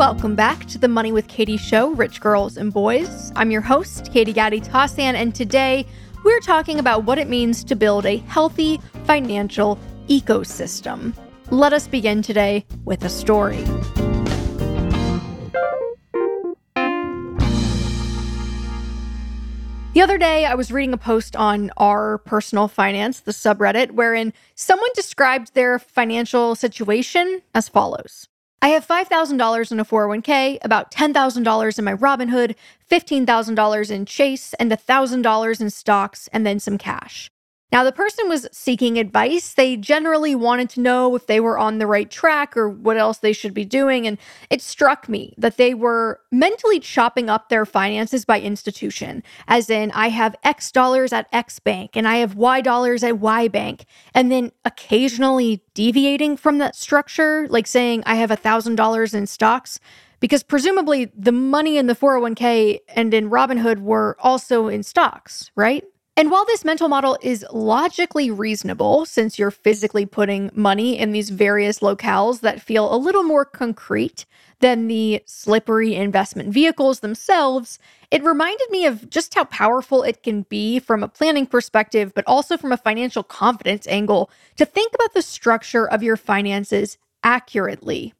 Welcome 0.00 0.34
back 0.34 0.64
to 0.68 0.78
the 0.78 0.88
Money 0.88 1.12
with 1.12 1.28
Katie 1.28 1.58
show, 1.58 1.90
Rich 1.90 2.22
Girls 2.22 2.56
and 2.56 2.72
Boys. 2.72 3.32
I'm 3.36 3.50
your 3.50 3.60
host, 3.60 4.10
Katie 4.10 4.32
Gatti 4.32 4.58
Tassin, 4.58 5.12
and 5.12 5.34
today 5.34 5.84
we're 6.24 6.40
talking 6.40 6.78
about 6.78 7.04
what 7.04 7.18
it 7.18 7.28
means 7.28 7.62
to 7.64 7.76
build 7.76 8.06
a 8.06 8.16
healthy 8.16 8.80
financial 9.04 9.78
ecosystem. 10.08 11.14
Let 11.50 11.74
us 11.74 11.86
begin 11.86 12.22
today 12.22 12.64
with 12.86 13.04
a 13.04 13.10
story. 13.10 13.62
The 19.92 20.00
other 20.00 20.16
day, 20.16 20.46
I 20.46 20.54
was 20.54 20.72
reading 20.72 20.94
a 20.94 20.96
post 20.96 21.36
on 21.36 21.70
r/personalfinance, 21.76 23.24
the 23.24 23.32
subreddit, 23.32 23.90
wherein 23.90 24.32
someone 24.54 24.88
described 24.94 25.52
their 25.52 25.78
financial 25.78 26.54
situation 26.54 27.42
as 27.54 27.68
follows 27.68 28.28
I 28.62 28.68
have 28.68 28.86
$5,000 28.86 29.72
in 29.72 29.80
a 29.80 29.84
401k, 29.86 30.58
about 30.62 30.90
$10,000 30.90 31.78
in 31.78 31.84
my 31.84 31.94
Robinhood, 31.94 32.56
$15,000 32.90 33.90
in 33.90 34.04
Chase, 34.04 34.52
and 34.54 34.70
$1,000 34.70 35.60
in 35.62 35.70
stocks, 35.70 36.28
and 36.30 36.46
then 36.46 36.60
some 36.60 36.76
cash. 36.76 37.30
Now, 37.72 37.84
the 37.84 37.92
person 37.92 38.28
was 38.28 38.48
seeking 38.50 38.98
advice. 38.98 39.54
They 39.54 39.76
generally 39.76 40.34
wanted 40.34 40.68
to 40.70 40.80
know 40.80 41.14
if 41.14 41.26
they 41.26 41.38
were 41.38 41.56
on 41.56 41.78
the 41.78 41.86
right 41.86 42.10
track 42.10 42.56
or 42.56 42.68
what 42.68 42.96
else 42.96 43.18
they 43.18 43.32
should 43.32 43.54
be 43.54 43.64
doing. 43.64 44.06
And 44.06 44.18
it 44.50 44.60
struck 44.60 45.08
me 45.08 45.34
that 45.38 45.56
they 45.56 45.74
were 45.74 46.20
mentally 46.32 46.80
chopping 46.80 47.30
up 47.30 47.48
their 47.48 47.64
finances 47.64 48.24
by 48.24 48.40
institution, 48.40 49.22
as 49.46 49.70
in, 49.70 49.92
I 49.92 50.08
have 50.08 50.34
X 50.42 50.72
dollars 50.72 51.12
at 51.12 51.28
X 51.32 51.60
bank 51.60 51.90
and 51.94 52.08
I 52.08 52.16
have 52.16 52.34
Y 52.34 52.60
dollars 52.60 53.04
at 53.04 53.18
Y 53.20 53.46
bank. 53.48 53.84
And 54.14 54.32
then 54.32 54.50
occasionally 54.64 55.62
deviating 55.74 56.36
from 56.36 56.58
that 56.58 56.74
structure, 56.74 57.46
like 57.50 57.68
saying, 57.68 58.02
I 58.04 58.16
have 58.16 58.30
$1,000 58.30 59.14
in 59.14 59.26
stocks 59.26 59.78
because 60.18 60.42
presumably 60.42 61.10
the 61.16 61.32
money 61.32 61.78
in 61.78 61.86
the 61.86 61.94
401k 61.94 62.80
and 62.88 63.14
in 63.14 63.30
Robinhood 63.30 63.80
were 63.80 64.16
also 64.20 64.68
in 64.68 64.82
stocks, 64.82 65.50
right? 65.54 65.84
And 66.20 66.30
while 66.30 66.44
this 66.44 66.66
mental 66.66 66.90
model 66.90 67.16
is 67.22 67.46
logically 67.50 68.30
reasonable, 68.30 69.06
since 69.06 69.38
you're 69.38 69.50
physically 69.50 70.04
putting 70.04 70.50
money 70.52 70.98
in 70.98 71.12
these 71.12 71.30
various 71.30 71.78
locales 71.78 72.40
that 72.40 72.60
feel 72.60 72.94
a 72.94 72.98
little 72.98 73.22
more 73.22 73.46
concrete 73.46 74.26
than 74.58 74.86
the 74.86 75.22
slippery 75.24 75.94
investment 75.94 76.52
vehicles 76.52 77.00
themselves, 77.00 77.78
it 78.10 78.22
reminded 78.22 78.68
me 78.68 78.84
of 78.84 79.08
just 79.08 79.34
how 79.34 79.44
powerful 79.44 80.02
it 80.02 80.22
can 80.22 80.42
be 80.42 80.78
from 80.78 81.02
a 81.02 81.08
planning 81.08 81.46
perspective, 81.46 82.12
but 82.14 82.26
also 82.26 82.58
from 82.58 82.72
a 82.72 82.76
financial 82.76 83.22
confidence 83.22 83.86
angle 83.86 84.30
to 84.58 84.66
think 84.66 84.94
about 84.94 85.14
the 85.14 85.22
structure 85.22 85.88
of 85.88 86.02
your 86.02 86.18
finances 86.18 86.98
accurately. 87.24 88.12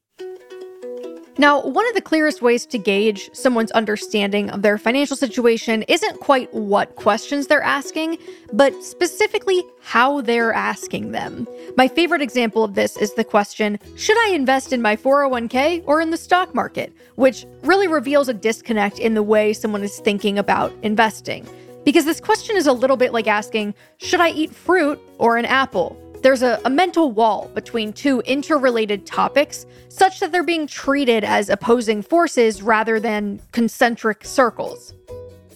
Now, 1.38 1.62
one 1.62 1.86
of 1.88 1.94
the 1.94 2.00
clearest 2.00 2.42
ways 2.42 2.66
to 2.66 2.78
gauge 2.78 3.30
someone's 3.32 3.70
understanding 3.72 4.50
of 4.50 4.62
their 4.62 4.78
financial 4.78 5.16
situation 5.16 5.82
isn't 5.84 6.20
quite 6.20 6.52
what 6.52 6.96
questions 6.96 7.46
they're 7.46 7.62
asking, 7.62 8.18
but 8.52 8.72
specifically 8.82 9.62
how 9.80 10.20
they're 10.20 10.52
asking 10.52 11.12
them. 11.12 11.46
My 11.76 11.88
favorite 11.88 12.20
example 12.20 12.64
of 12.64 12.74
this 12.74 12.96
is 12.96 13.14
the 13.14 13.24
question 13.24 13.78
Should 13.96 14.18
I 14.28 14.34
invest 14.34 14.72
in 14.72 14.82
my 14.82 14.96
401k 14.96 15.84
or 15.86 16.00
in 16.00 16.10
the 16.10 16.16
stock 16.16 16.54
market? 16.54 16.92
which 17.20 17.44
really 17.62 17.86
reveals 17.86 18.30
a 18.30 18.34
disconnect 18.34 18.98
in 18.98 19.12
the 19.12 19.22
way 19.22 19.52
someone 19.52 19.82
is 19.82 19.98
thinking 19.98 20.38
about 20.38 20.72
investing. 20.82 21.46
Because 21.84 22.06
this 22.06 22.18
question 22.18 22.56
is 22.56 22.66
a 22.66 22.72
little 22.72 22.96
bit 22.96 23.12
like 23.12 23.26
asking 23.26 23.74
Should 23.98 24.20
I 24.20 24.30
eat 24.30 24.54
fruit 24.54 24.98
or 25.18 25.36
an 25.36 25.44
apple? 25.44 25.99
There's 26.22 26.42
a, 26.42 26.60
a, 26.66 26.70
mental 26.70 27.12
wall 27.12 27.50
between 27.54 27.94
two 27.94 28.20
interrelated 28.26 29.06
topics, 29.06 29.64
such 29.88 30.20
that 30.20 30.32
they're 30.32 30.42
being 30.42 30.66
treated 30.66 31.24
as 31.24 31.48
opposing 31.48 32.02
forces 32.02 32.60
rather 32.62 33.00
than 33.00 33.40
concentric 33.52 34.24
circles. 34.26 34.92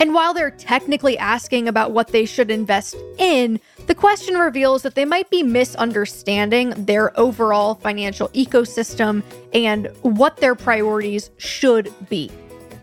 And 0.01 0.15
while 0.15 0.33
they're 0.33 0.51
technically 0.51 1.19
asking 1.19 1.69
about 1.69 1.93
what 1.93 2.09
they 2.09 2.25
should 2.25 2.51
invest 2.51 2.97
in, 3.19 3.61
the 3.87 3.95
question 3.95 4.37
reveals 4.37 4.83
that 4.83 4.95
they 4.95 5.05
might 5.05 5.31
be 5.31 5.43
misunderstanding 5.43 6.71
their 6.71 7.19
overall 7.21 7.75
financial 7.75 8.29
ecosystem 8.31 9.23
and 9.53 9.87
what 10.01 10.39
their 10.39 10.55
priorities 10.55 11.31
should 11.37 11.93
be. 12.09 12.31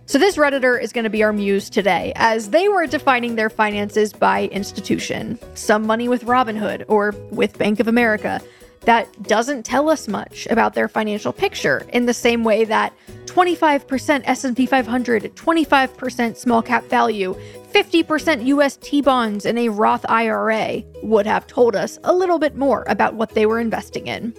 So, 0.08 0.18
this 0.18 0.36
Redditor 0.36 0.82
is 0.82 0.92
going 0.92 1.04
to 1.06 1.10
be 1.10 1.24
our 1.24 1.32
muse 1.32 1.70
today, 1.70 2.12
as 2.16 2.50
they 2.50 2.68
were 2.68 2.86
defining 2.86 3.36
their 3.36 3.50
finances 3.50 4.12
by 4.12 4.48
institution. 4.48 5.40
Some 5.54 5.86
money 5.86 6.10
with 6.10 6.26
Robinhood 6.26 6.84
or 6.88 7.12
with 7.30 7.58
Bank 7.58 7.80
of 7.80 7.88
America. 7.88 8.42
That 8.82 9.22
doesn't 9.24 9.64
tell 9.64 9.90
us 9.90 10.08
much 10.08 10.48
about 10.50 10.74
their 10.74 10.88
financial 10.88 11.32
picture 11.32 11.86
in 11.94 12.08
the 12.08 12.16
same 12.16 12.44
way 12.44 12.66
that 12.66 12.94
25% 13.26 14.24
S&P 14.26 14.66
500, 14.66 15.36
25% 15.36 16.36
small 16.36 16.64
cap 16.64 16.84
value, 16.86 17.36
50% 17.72 18.46
US 18.48 18.78
T-bonds 18.78 19.46
and 19.46 19.60
a 19.60 19.70
Roth 19.70 20.04
IRA 20.10 20.84
would 21.04 21.28
have 21.28 21.46
told 21.46 21.76
us 21.76 22.00
a 22.04 22.14
little 22.14 22.40
bit 22.40 22.56
more 22.56 22.84
about 22.88 23.14
what 23.14 23.30
they 23.30 23.46
were 23.46 23.60
investing 23.60 24.08
in. 24.08 24.34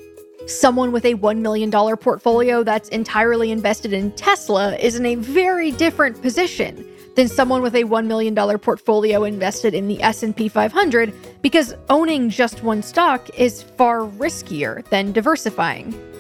Someone 0.47 0.91
with 0.93 1.05
a 1.05 1.15
$1 1.15 1.39
million 1.39 1.71
portfolio 1.71 2.63
that's 2.63 2.89
entirely 2.89 3.51
invested 3.51 3.93
in 3.93 4.11
Tesla 4.13 4.77
is 4.77 4.97
in 4.97 5.07
a 5.07 5.15
very 5.15 5.71
different 5.71 6.21
position 6.21 6.85
than 7.15 7.29
someone 7.29 7.63
with 7.63 7.75
a 7.75 7.85
$1 7.85 8.07
million 8.07 8.35
portfolio 8.59 9.25
invested 9.25 9.75
in 9.75 9.87
the 9.87 10.03
S&P 10.03 10.49
500 10.49 11.13
because 11.43 11.75
owning 11.89 12.29
just 12.29 12.63
one 12.63 12.83
stock 12.83 13.29
is 13.39 13.63
far 13.63 14.01
riskier 14.01 14.85
than 14.89 15.13
diversifying. 15.13 16.12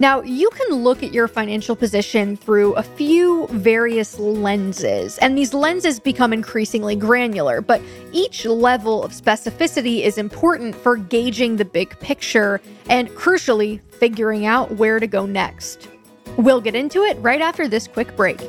Now, 0.00 0.22
you 0.22 0.50
can 0.50 0.82
look 0.82 1.04
at 1.04 1.12
your 1.12 1.28
financial 1.28 1.76
position 1.76 2.36
through 2.36 2.74
a 2.74 2.82
few 2.82 3.46
various 3.48 4.18
lenses, 4.18 5.18
and 5.18 5.38
these 5.38 5.54
lenses 5.54 6.00
become 6.00 6.32
increasingly 6.32 6.96
granular, 6.96 7.60
but 7.60 7.80
each 8.12 8.44
level 8.44 9.04
of 9.04 9.12
specificity 9.12 10.02
is 10.02 10.18
important 10.18 10.74
for 10.74 10.96
gauging 10.96 11.56
the 11.56 11.64
big 11.64 11.96
picture 12.00 12.60
and, 12.90 13.08
crucially, 13.10 13.80
figuring 13.92 14.46
out 14.46 14.72
where 14.72 14.98
to 14.98 15.06
go 15.06 15.26
next. 15.26 15.88
We'll 16.38 16.60
get 16.60 16.74
into 16.74 17.04
it 17.04 17.16
right 17.20 17.40
after 17.40 17.68
this 17.68 17.86
quick 17.86 18.16
break. 18.16 18.40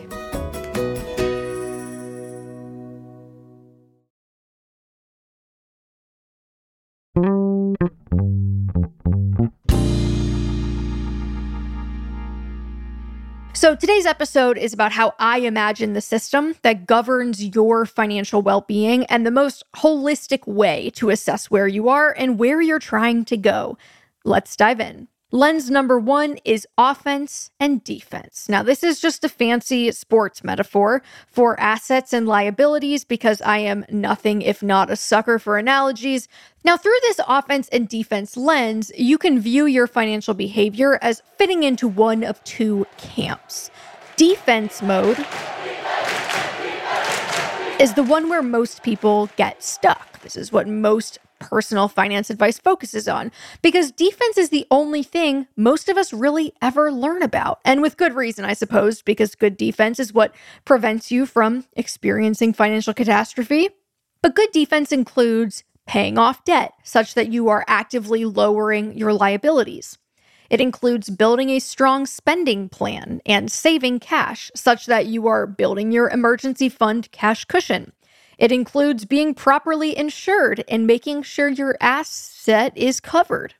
So, 13.65 13.75
today's 13.75 14.05
episode 14.05 14.59
is 14.59 14.73
about 14.73 14.91
how 14.91 15.15
I 15.17 15.39
imagine 15.39 15.93
the 15.93 15.99
system 15.99 16.53
that 16.61 16.85
governs 16.85 17.43
your 17.43 17.87
financial 17.87 18.43
well 18.43 18.61
being 18.61 19.05
and 19.05 19.25
the 19.25 19.31
most 19.31 19.63
holistic 19.77 20.45
way 20.45 20.91
to 20.91 21.09
assess 21.09 21.49
where 21.49 21.67
you 21.67 21.89
are 21.89 22.13
and 22.15 22.37
where 22.37 22.61
you're 22.61 22.77
trying 22.77 23.25
to 23.25 23.37
go. 23.37 23.75
Let's 24.23 24.55
dive 24.55 24.79
in. 24.79 25.07
Lens 25.35 25.69
number 25.69 25.99
one 25.99 26.37
is 26.45 26.65
offense 26.77 27.51
and 27.59 27.83
defense. 27.83 28.47
Now, 28.47 28.63
this 28.63 28.83
is 28.83 29.01
just 29.01 29.25
a 29.25 29.27
fancy 29.27 29.91
sports 29.91 30.45
metaphor 30.45 31.01
for 31.27 31.59
assets 31.59 32.13
and 32.13 32.25
liabilities 32.25 33.03
because 33.03 33.41
I 33.41 33.57
am 33.57 33.83
nothing 33.91 34.41
if 34.41 34.63
not 34.63 34.89
a 34.89 34.95
sucker 34.95 35.37
for 35.37 35.57
analogies. 35.57 36.29
Now, 36.63 36.77
through 36.77 36.95
this 37.01 37.19
offense 37.27 37.67
and 37.67 37.89
defense 37.89 38.37
lens, 38.37 38.93
you 38.97 39.17
can 39.17 39.37
view 39.37 39.65
your 39.65 39.87
financial 39.87 40.33
behavior 40.33 40.97
as 41.01 41.21
fitting 41.37 41.63
into 41.63 41.89
one 41.89 42.23
of 42.23 42.41
two 42.45 42.87
camps. 42.95 43.69
Defense 44.15 44.81
mode 44.81 45.19
is 47.77 47.93
the 47.95 48.05
one 48.07 48.29
where 48.29 48.41
most 48.41 48.83
people 48.83 49.29
get 49.35 49.61
stuck. 49.61 50.21
This 50.21 50.37
is 50.37 50.53
what 50.53 50.65
most 50.65 51.19
personal 51.49 51.87
finance 51.87 52.29
advice 52.29 52.57
focuses 52.57 53.07
on 53.07 53.31
because 53.61 53.91
defense 53.91 54.37
is 54.37 54.49
the 54.49 54.65
only 54.71 55.03
thing 55.03 55.47
most 55.55 55.89
of 55.89 55.97
us 55.97 56.11
really 56.11 56.53
ever 56.61 56.91
learn 56.91 57.21
about. 57.21 57.59
And 57.63 57.81
with 57.81 57.97
good 57.97 58.15
reason, 58.15 58.45
I 58.45 58.53
suppose, 58.53 59.01
because 59.01 59.35
good 59.35 59.57
defense 59.57 59.99
is 59.99 60.13
what 60.13 60.35
prevents 60.65 61.11
you 61.11 61.25
from 61.25 61.65
experiencing 61.73 62.53
financial 62.53 62.93
catastrophe. 62.93 63.69
But 64.21 64.35
good 64.35 64.51
defense 64.51 64.91
includes 64.91 65.63
paying 65.85 66.17
off 66.17 66.43
debt 66.43 66.73
such 66.83 67.13
that 67.13 67.31
you 67.31 67.47
are 67.49 67.63
actively 67.67 68.25
lowering 68.25 68.97
your 68.97 69.13
liabilities. 69.13 69.97
It 70.49 70.61
includes 70.61 71.09
building 71.09 71.49
a 71.49 71.59
strong 71.59 72.05
spending 72.05 72.69
plan 72.69 73.21
and 73.25 73.51
saving 73.51 73.99
cash 73.99 74.51
such 74.55 74.85
that 74.85 75.07
you 75.07 75.27
are 75.27 75.47
building 75.47 75.91
your 75.91 76.09
emergency 76.09 76.69
fund 76.69 77.11
cash 77.11 77.45
cushion. 77.45 77.91
It 78.37 78.51
includes 78.51 79.05
being 79.05 79.33
properly 79.33 79.97
insured 79.97 80.63
and 80.67 80.87
making 80.87 81.23
sure 81.23 81.49
your 81.49 81.77
asset 81.79 82.77
is 82.77 82.99
covered. 82.99 83.55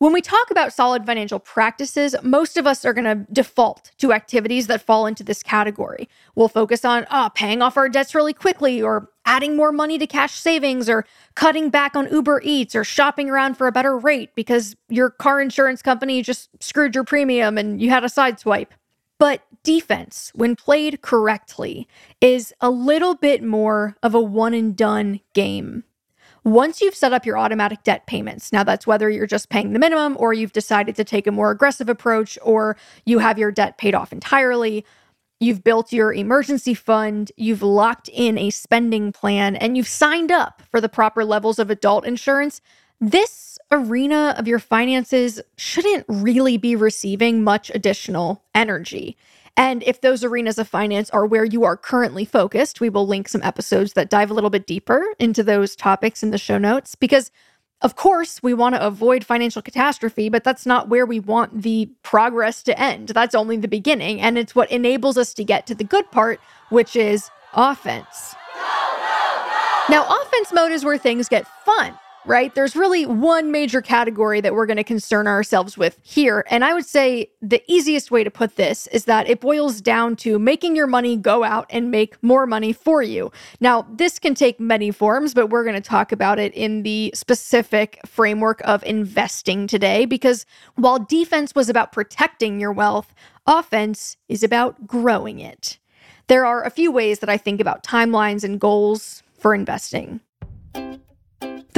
When 0.00 0.12
we 0.12 0.20
talk 0.20 0.52
about 0.52 0.72
solid 0.72 1.04
financial 1.04 1.40
practices, 1.40 2.14
most 2.22 2.56
of 2.56 2.68
us 2.68 2.84
are 2.84 2.92
going 2.92 3.04
to 3.04 3.32
default 3.32 3.90
to 3.98 4.12
activities 4.12 4.68
that 4.68 4.80
fall 4.80 5.06
into 5.06 5.24
this 5.24 5.42
category. 5.42 6.08
We'll 6.36 6.46
focus 6.46 6.84
on 6.84 7.04
oh, 7.10 7.30
paying 7.34 7.62
off 7.62 7.76
our 7.76 7.88
debts 7.88 8.14
really 8.14 8.32
quickly, 8.32 8.80
or 8.80 9.10
adding 9.26 9.56
more 9.56 9.72
money 9.72 9.98
to 9.98 10.06
cash 10.06 10.34
savings, 10.34 10.88
or 10.88 11.04
cutting 11.34 11.68
back 11.68 11.96
on 11.96 12.08
Uber 12.12 12.42
Eats, 12.44 12.76
or 12.76 12.84
shopping 12.84 13.28
around 13.28 13.56
for 13.56 13.66
a 13.66 13.72
better 13.72 13.98
rate 13.98 14.36
because 14.36 14.76
your 14.88 15.10
car 15.10 15.40
insurance 15.40 15.82
company 15.82 16.22
just 16.22 16.48
screwed 16.62 16.94
your 16.94 17.02
premium 17.02 17.58
and 17.58 17.82
you 17.82 17.90
had 17.90 18.04
a 18.04 18.08
sideswipe. 18.08 18.68
But 19.18 19.42
defense, 19.64 20.30
when 20.34 20.56
played 20.56 21.02
correctly, 21.02 21.88
is 22.20 22.54
a 22.60 22.70
little 22.70 23.14
bit 23.14 23.42
more 23.42 23.96
of 24.02 24.14
a 24.14 24.20
one 24.20 24.54
and 24.54 24.76
done 24.76 25.20
game. 25.34 25.84
Once 26.44 26.80
you've 26.80 26.94
set 26.94 27.12
up 27.12 27.26
your 27.26 27.36
automatic 27.36 27.82
debt 27.82 28.06
payments, 28.06 28.52
now 28.52 28.62
that's 28.62 28.86
whether 28.86 29.10
you're 29.10 29.26
just 29.26 29.50
paying 29.50 29.72
the 29.72 29.78
minimum 29.78 30.16
or 30.18 30.32
you've 30.32 30.52
decided 30.52 30.94
to 30.96 31.04
take 31.04 31.26
a 31.26 31.32
more 31.32 31.50
aggressive 31.50 31.88
approach 31.88 32.38
or 32.42 32.76
you 33.04 33.18
have 33.18 33.38
your 33.38 33.50
debt 33.50 33.76
paid 33.76 33.94
off 33.94 34.12
entirely, 34.12 34.84
you've 35.40 35.62
built 35.62 35.92
your 35.92 36.12
emergency 36.12 36.74
fund, 36.74 37.30
you've 37.36 37.62
locked 37.62 38.08
in 38.12 38.38
a 38.38 38.50
spending 38.50 39.12
plan, 39.12 39.56
and 39.56 39.76
you've 39.76 39.88
signed 39.88 40.32
up 40.32 40.62
for 40.70 40.80
the 40.80 40.88
proper 40.88 41.24
levels 41.24 41.58
of 41.58 41.70
adult 41.70 42.06
insurance, 42.06 42.60
this 43.00 43.30
arena 43.70 44.34
of 44.38 44.48
your 44.48 44.58
finances 44.58 45.40
shouldn't 45.56 46.04
really 46.08 46.56
be 46.56 46.74
receiving 46.74 47.44
much 47.44 47.70
additional 47.74 48.42
energy. 48.54 49.16
And 49.56 49.82
if 49.82 50.00
those 50.00 50.22
arenas 50.22 50.58
of 50.58 50.68
finance 50.68 51.10
are 51.10 51.26
where 51.26 51.44
you 51.44 51.64
are 51.64 51.76
currently 51.76 52.24
focused, 52.24 52.80
we 52.80 52.88
will 52.88 53.06
link 53.06 53.28
some 53.28 53.42
episodes 53.42 53.94
that 53.94 54.08
dive 54.08 54.30
a 54.30 54.34
little 54.34 54.50
bit 54.50 54.66
deeper 54.66 55.04
into 55.18 55.42
those 55.42 55.74
topics 55.74 56.22
in 56.22 56.30
the 56.30 56.38
show 56.38 56.58
notes 56.58 56.94
because 56.94 57.30
of 57.80 57.94
course, 57.94 58.42
we 58.42 58.54
want 58.54 58.74
to 58.74 58.84
avoid 58.84 59.22
financial 59.24 59.62
catastrophe, 59.62 60.28
but 60.28 60.42
that's 60.42 60.66
not 60.66 60.88
where 60.88 61.06
we 61.06 61.20
want 61.20 61.62
the 61.62 61.88
progress 62.02 62.60
to 62.64 62.76
end. 62.76 63.10
That's 63.10 63.36
only 63.36 63.56
the 63.56 63.68
beginning. 63.68 64.20
And 64.20 64.36
it's 64.36 64.52
what 64.52 64.68
enables 64.72 65.16
us 65.16 65.32
to 65.34 65.44
get 65.44 65.64
to 65.68 65.76
the 65.76 65.84
good 65.84 66.10
part, 66.10 66.40
which 66.70 66.96
is 66.96 67.30
offense. 67.54 68.34
Go, 68.52 68.60
go, 68.60 69.44
go. 69.46 69.92
Now, 69.92 70.22
offense 70.22 70.52
mode 70.52 70.72
is 70.72 70.84
where 70.84 70.98
things 70.98 71.28
get 71.28 71.46
fun 71.64 71.96
right? 72.28 72.54
There's 72.54 72.76
really 72.76 73.06
one 73.06 73.50
major 73.50 73.80
category 73.80 74.42
that 74.42 74.54
we're 74.54 74.66
going 74.66 74.76
to 74.76 74.84
concern 74.84 75.26
ourselves 75.26 75.78
with 75.78 75.98
here. 76.02 76.44
And 76.50 76.62
I 76.62 76.74
would 76.74 76.84
say 76.84 77.30
the 77.40 77.62
easiest 77.66 78.10
way 78.10 78.22
to 78.22 78.30
put 78.30 78.56
this 78.56 78.86
is 78.88 79.06
that 79.06 79.28
it 79.28 79.40
boils 79.40 79.80
down 79.80 80.14
to 80.16 80.38
making 80.38 80.76
your 80.76 80.86
money 80.86 81.16
go 81.16 81.42
out 81.42 81.66
and 81.70 81.90
make 81.90 82.22
more 82.22 82.46
money 82.46 82.72
for 82.74 83.02
you. 83.02 83.32
Now, 83.60 83.86
this 83.90 84.18
can 84.18 84.34
take 84.34 84.60
many 84.60 84.90
forms, 84.90 85.32
but 85.32 85.48
we're 85.48 85.64
going 85.64 85.74
to 85.74 85.80
talk 85.80 86.12
about 86.12 86.38
it 86.38 86.52
in 86.52 86.82
the 86.82 87.10
specific 87.14 87.98
framework 88.04 88.60
of 88.64 88.84
investing 88.84 89.66
today 89.66 90.04
because 90.04 90.44
while 90.74 90.98
defense 90.98 91.54
was 91.54 91.70
about 91.70 91.92
protecting 91.92 92.60
your 92.60 92.72
wealth, 92.72 93.14
offense 93.46 94.18
is 94.28 94.42
about 94.42 94.86
growing 94.86 95.38
it. 95.38 95.78
There 96.26 96.44
are 96.44 96.62
a 96.62 96.70
few 96.70 96.92
ways 96.92 97.20
that 97.20 97.30
I 97.30 97.38
think 97.38 97.58
about 97.58 97.82
timelines 97.82 98.44
and 98.44 98.60
goals 98.60 99.22
for 99.38 99.54
investing. 99.54 100.20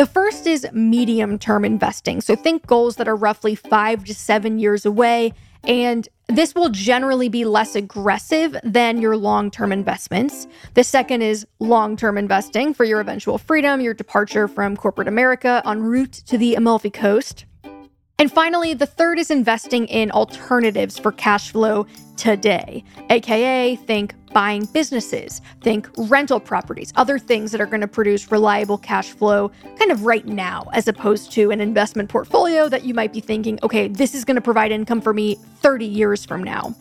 The 0.00 0.06
first 0.06 0.46
is 0.46 0.66
medium 0.72 1.38
term 1.38 1.62
investing. 1.62 2.22
So 2.22 2.34
think 2.34 2.66
goals 2.66 2.96
that 2.96 3.06
are 3.06 3.14
roughly 3.14 3.54
five 3.54 4.02
to 4.06 4.14
seven 4.14 4.58
years 4.58 4.86
away. 4.86 5.34
And 5.62 6.08
this 6.26 6.54
will 6.54 6.70
generally 6.70 7.28
be 7.28 7.44
less 7.44 7.74
aggressive 7.74 8.56
than 8.64 9.02
your 9.02 9.14
long 9.18 9.50
term 9.50 9.72
investments. 9.72 10.46
The 10.72 10.84
second 10.84 11.20
is 11.20 11.46
long 11.58 11.98
term 11.98 12.16
investing 12.16 12.72
for 12.72 12.84
your 12.84 13.00
eventual 13.00 13.36
freedom, 13.36 13.82
your 13.82 13.92
departure 13.92 14.48
from 14.48 14.74
corporate 14.74 15.06
America 15.06 15.60
en 15.66 15.82
route 15.82 16.14
to 16.28 16.38
the 16.38 16.54
Amalfi 16.54 16.88
Coast. 16.88 17.44
And 18.20 18.30
finally, 18.30 18.74
the 18.74 18.84
third 18.84 19.18
is 19.18 19.30
investing 19.30 19.86
in 19.86 20.10
alternatives 20.10 20.98
for 20.98 21.10
cash 21.10 21.52
flow 21.52 21.86
today, 22.18 22.84
aka 23.08 23.76
think 23.76 24.14
buying 24.34 24.66
businesses, 24.66 25.40
think 25.62 25.88
rental 25.96 26.38
properties, 26.38 26.92
other 26.96 27.18
things 27.18 27.50
that 27.50 27.62
are 27.62 27.66
going 27.66 27.80
to 27.80 27.88
produce 27.88 28.30
reliable 28.30 28.76
cash 28.76 29.08
flow 29.08 29.50
kind 29.78 29.90
of 29.90 30.04
right 30.04 30.26
now, 30.26 30.68
as 30.74 30.86
opposed 30.86 31.32
to 31.32 31.50
an 31.50 31.62
investment 31.62 32.10
portfolio 32.10 32.68
that 32.68 32.84
you 32.84 32.92
might 32.92 33.10
be 33.10 33.20
thinking, 33.20 33.58
okay, 33.62 33.88
this 33.88 34.14
is 34.14 34.26
going 34.26 34.34
to 34.34 34.42
provide 34.42 34.70
income 34.70 35.00
for 35.00 35.14
me 35.14 35.36
30 35.62 35.86
years 35.86 36.22
from 36.26 36.44
now. 36.44 36.74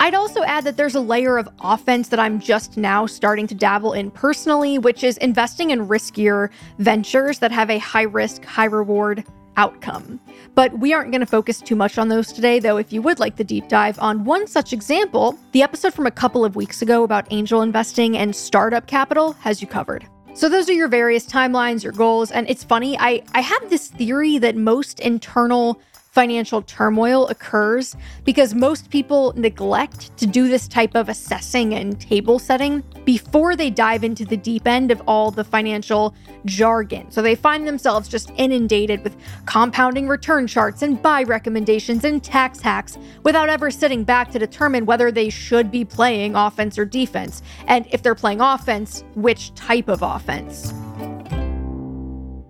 I'd 0.00 0.14
also 0.14 0.42
add 0.42 0.64
that 0.64 0.76
there's 0.76 0.96
a 0.96 1.00
layer 1.00 1.38
of 1.38 1.48
offense 1.62 2.08
that 2.08 2.20
I'm 2.20 2.38
just 2.38 2.76
now 2.76 3.06
starting 3.06 3.46
to 3.46 3.54
dabble 3.54 3.94
in 3.94 4.10
personally, 4.10 4.78
which 4.78 5.02
is 5.02 5.16
investing 5.16 5.70
in 5.70 5.88
riskier 5.88 6.50
ventures 6.78 7.38
that 7.38 7.52
have 7.52 7.70
a 7.70 7.78
high 7.78 8.02
risk, 8.02 8.44
high 8.44 8.66
reward 8.66 9.24
outcome. 9.56 10.20
But 10.54 10.78
we 10.78 10.92
aren't 10.92 11.10
going 11.10 11.20
to 11.20 11.26
focus 11.26 11.60
too 11.60 11.76
much 11.76 11.98
on 11.98 12.08
those 12.08 12.32
today, 12.32 12.58
though, 12.58 12.76
if 12.76 12.92
you 12.92 13.02
would 13.02 13.18
like 13.18 13.36
the 13.36 13.44
deep 13.44 13.68
dive 13.68 13.98
on 13.98 14.24
one 14.24 14.46
such 14.46 14.72
example, 14.72 15.38
the 15.52 15.62
episode 15.62 15.94
from 15.94 16.06
a 16.06 16.10
couple 16.10 16.44
of 16.44 16.56
weeks 16.56 16.82
ago 16.82 17.02
about 17.02 17.26
angel 17.30 17.62
investing 17.62 18.16
and 18.16 18.34
startup 18.34 18.86
capital 18.86 19.32
has 19.34 19.60
you 19.60 19.68
covered. 19.68 20.06
So 20.34 20.48
those 20.48 20.68
are 20.68 20.72
your 20.72 20.88
various 20.88 21.26
timelines, 21.26 21.84
your 21.84 21.92
goals, 21.92 22.32
and 22.32 22.48
it's 22.50 22.64
funny, 22.64 22.98
I, 22.98 23.22
I 23.34 23.40
have 23.40 23.70
this 23.70 23.86
theory 23.88 24.38
that 24.38 24.56
most 24.56 24.98
internal 24.98 25.80
financial 26.14 26.62
turmoil 26.62 27.26
occurs 27.26 27.96
because 28.24 28.54
most 28.54 28.88
people 28.88 29.32
neglect 29.36 30.16
to 30.16 30.26
do 30.26 30.46
this 30.46 30.68
type 30.68 30.94
of 30.94 31.08
assessing 31.08 31.74
and 31.74 32.00
table 32.00 32.38
setting 32.38 32.84
before 33.04 33.56
they 33.56 33.68
dive 33.68 34.04
into 34.04 34.24
the 34.24 34.36
deep 34.36 34.68
end 34.68 34.92
of 34.92 35.02
all 35.08 35.32
the 35.32 35.42
financial 35.42 36.14
jargon. 36.44 37.10
So 37.10 37.20
they 37.20 37.34
find 37.34 37.66
themselves 37.66 38.08
just 38.08 38.30
inundated 38.36 39.02
with 39.02 39.16
compounding 39.44 40.06
return 40.06 40.46
charts 40.46 40.82
and 40.82 41.02
buy 41.02 41.24
recommendations 41.24 42.04
and 42.04 42.22
tax 42.22 42.60
hacks 42.60 42.96
without 43.24 43.48
ever 43.48 43.72
sitting 43.72 44.04
back 44.04 44.30
to 44.30 44.38
determine 44.38 44.86
whether 44.86 45.10
they 45.10 45.30
should 45.30 45.72
be 45.72 45.84
playing 45.84 46.36
offense 46.36 46.78
or 46.78 46.84
defense. 46.84 47.42
And 47.66 47.88
if 47.90 48.04
they're 48.04 48.14
playing 48.14 48.40
offense, 48.40 49.02
which 49.14 49.52
type 49.56 49.88
of 49.88 50.02
offense. 50.02 50.72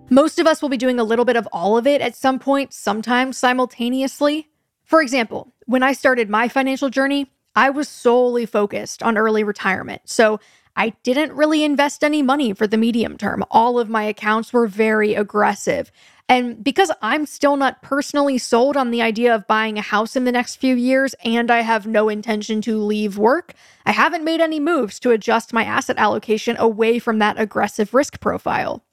Most 0.09 0.37
of 0.37 0.45
us 0.45 0.61
will 0.61 0.69
be 0.69 0.77
doing 0.77 0.99
a 0.99 1.03
little 1.03 1.25
bit 1.25 1.35
of 1.35 1.47
all 1.51 1.77
of 1.77 1.87
it 1.87 1.99
at 1.99 2.15
some 2.15 2.37
point, 2.37 2.73
sometimes 2.73 3.37
simultaneously. 3.37 4.49
For 4.83 5.01
example, 5.01 5.53
when 5.65 5.81
I 5.81 5.93
started 5.93 6.29
my 6.29 6.47
financial 6.47 6.89
journey, 6.89 7.31
I 7.55 7.71
was 7.71 7.89
solely 7.89 8.45
focused 8.45 9.01
on 9.01 9.17
early 9.17 9.43
retirement. 9.43 10.03
So 10.05 10.39
I 10.75 10.89
didn't 11.03 11.33
really 11.33 11.63
invest 11.63 12.03
any 12.03 12.21
money 12.21 12.53
for 12.53 12.67
the 12.67 12.77
medium 12.77 13.17
term. 13.17 13.43
All 13.49 13.79
of 13.79 13.89
my 13.89 14.03
accounts 14.03 14.53
were 14.53 14.67
very 14.67 15.15
aggressive. 15.15 15.91
And 16.29 16.63
because 16.63 16.91
I'm 17.01 17.25
still 17.25 17.55
not 17.55 17.81
personally 17.81 18.37
sold 18.37 18.77
on 18.77 18.91
the 18.91 19.01
idea 19.01 19.33
of 19.33 19.47
buying 19.47 19.79
a 19.79 19.81
house 19.81 20.15
in 20.15 20.25
the 20.25 20.31
next 20.31 20.57
few 20.57 20.75
years 20.75 21.15
and 21.23 21.49
I 21.49 21.61
have 21.61 21.87
no 21.87 22.09
intention 22.09 22.61
to 22.61 22.77
leave 22.77 23.17
work, 23.17 23.53
I 23.87 23.91
haven't 23.91 24.23
made 24.23 24.41
any 24.41 24.59
moves 24.59 24.99
to 24.99 25.11
adjust 25.11 25.51
my 25.51 25.63
asset 25.63 25.97
allocation 25.97 26.57
away 26.59 26.99
from 26.99 27.17
that 27.19 27.39
aggressive 27.39 27.93
risk 27.93 28.19
profile. 28.19 28.84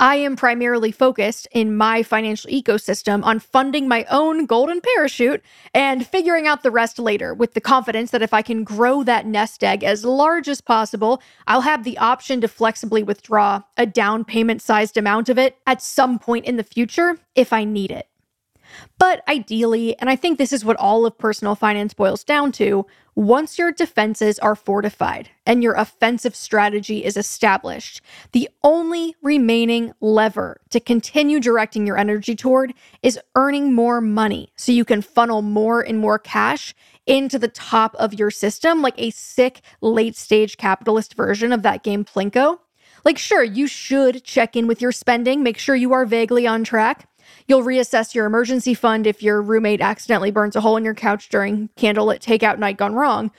I 0.00 0.16
am 0.16 0.34
primarily 0.34 0.90
focused 0.90 1.46
in 1.52 1.76
my 1.76 2.02
financial 2.02 2.50
ecosystem 2.50 3.24
on 3.24 3.38
funding 3.38 3.86
my 3.86 4.04
own 4.10 4.44
golden 4.44 4.80
parachute 4.80 5.40
and 5.72 6.04
figuring 6.04 6.48
out 6.48 6.64
the 6.64 6.72
rest 6.72 6.98
later 6.98 7.32
with 7.32 7.54
the 7.54 7.60
confidence 7.60 8.10
that 8.10 8.22
if 8.22 8.34
I 8.34 8.42
can 8.42 8.64
grow 8.64 9.04
that 9.04 9.24
nest 9.24 9.62
egg 9.62 9.84
as 9.84 10.04
large 10.04 10.48
as 10.48 10.60
possible, 10.60 11.22
I'll 11.46 11.60
have 11.60 11.84
the 11.84 11.96
option 11.98 12.40
to 12.40 12.48
flexibly 12.48 13.04
withdraw 13.04 13.62
a 13.76 13.86
down 13.86 14.24
payment 14.24 14.62
sized 14.62 14.96
amount 14.96 15.28
of 15.28 15.38
it 15.38 15.58
at 15.64 15.80
some 15.80 16.18
point 16.18 16.44
in 16.44 16.56
the 16.56 16.64
future 16.64 17.18
if 17.36 17.52
I 17.52 17.62
need 17.62 17.92
it. 17.92 18.08
But 18.98 19.22
ideally, 19.28 19.96
and 20.00 20.10
I 20.10 20.16
think 20.16 20.38
this 20.38 20.52
is 20.52 20.64
what 20.64 20.76
all 20.76 21.06
of 21.06 21.16
personal 21.16 21.54
finance 21.54 21.94
boils 21.94 22.24
down 22.24 22.50
to, 22.52 22.86
once 23.16 23.58
your 23.58 23.70
defenses 23.70 24.38
are 24.40 24.56
fortified 24.56 25.30
and 25.46 25.62
your 25.62 25.74
offensive 25.74 26.34
strategy 26.34 27.04
is 27.04 27.16
established, 27.16 28.00
the 28.32 28.48
only 28.62 29.14
remaining 29.22 29.92
lever 30.00 30.60
to 30.70 30.80
continue 30.80 31.38
directing 31.38 31.86
your 31.86 31.96
energy 31.96 32.34
toward 32.34 32.74
is 33.02 33.20
earning 33.36 33.72
more 33.72 34.00
money 34.00 34.52
so 34.56 34.72
you 34.72 34.84
can 34.84 35.00
funnel 35.00 35.42
more 35.42 35.80
and 35.80 35.98
more 35.98 36.18
cash 36.18 36.74
into 37.06 37.38
the 37.38 37.48
top 37.48 37.94
of 37.96 38.14
your 38.14 38.30
system, 38.30 38.82
like 38.82 38.94
a 38.98 39.10
sick 39.10 39.60
late 39.80 40.16
stage 40.16 40.56
capitalist 40.56 41.14
version 41.14 41.52
of 41.52 41.62
that 41.62 41.82
game 41.82 42.04
Plinko. 42.04 42.58
Like, 43.04 43.18
sure, 43.18 43.44
you 43.44 43.66
should 43.66 44.24
check 44.24 44.56
in 44.56 44.66
with 44.66 44.80
your 44.80 44.92
spending, 44.92 45.42
make 45.42 45.58
sure 45.58 45.76
you 45.76 45.92
are 45.92 46.06
vaguely 46.06 46.46
on 46.46 46.64
track. 46.64 47.06
You'll 47.46 47.62
reassess 47.62 48.14
your 48.14 48.26
emergency 48.26 48.74
fund 48.74 49.06
if 49.06 49.22
your 49.22 49.40
roommate 49.42 49.80
accidentally 49.80 50.30
burns 50.30 50.56
a 50.56 50.60
hole 50.60 50.76
in 50.76 50.84
your 50.84 50.94
couch 50.94 51.28
during 51.28 51.68
candlelit 51.76 52.20
takeout 52.20 52.58
night 52.58 52.76
gone 52.76 52.94
wrong. 52.94 53.30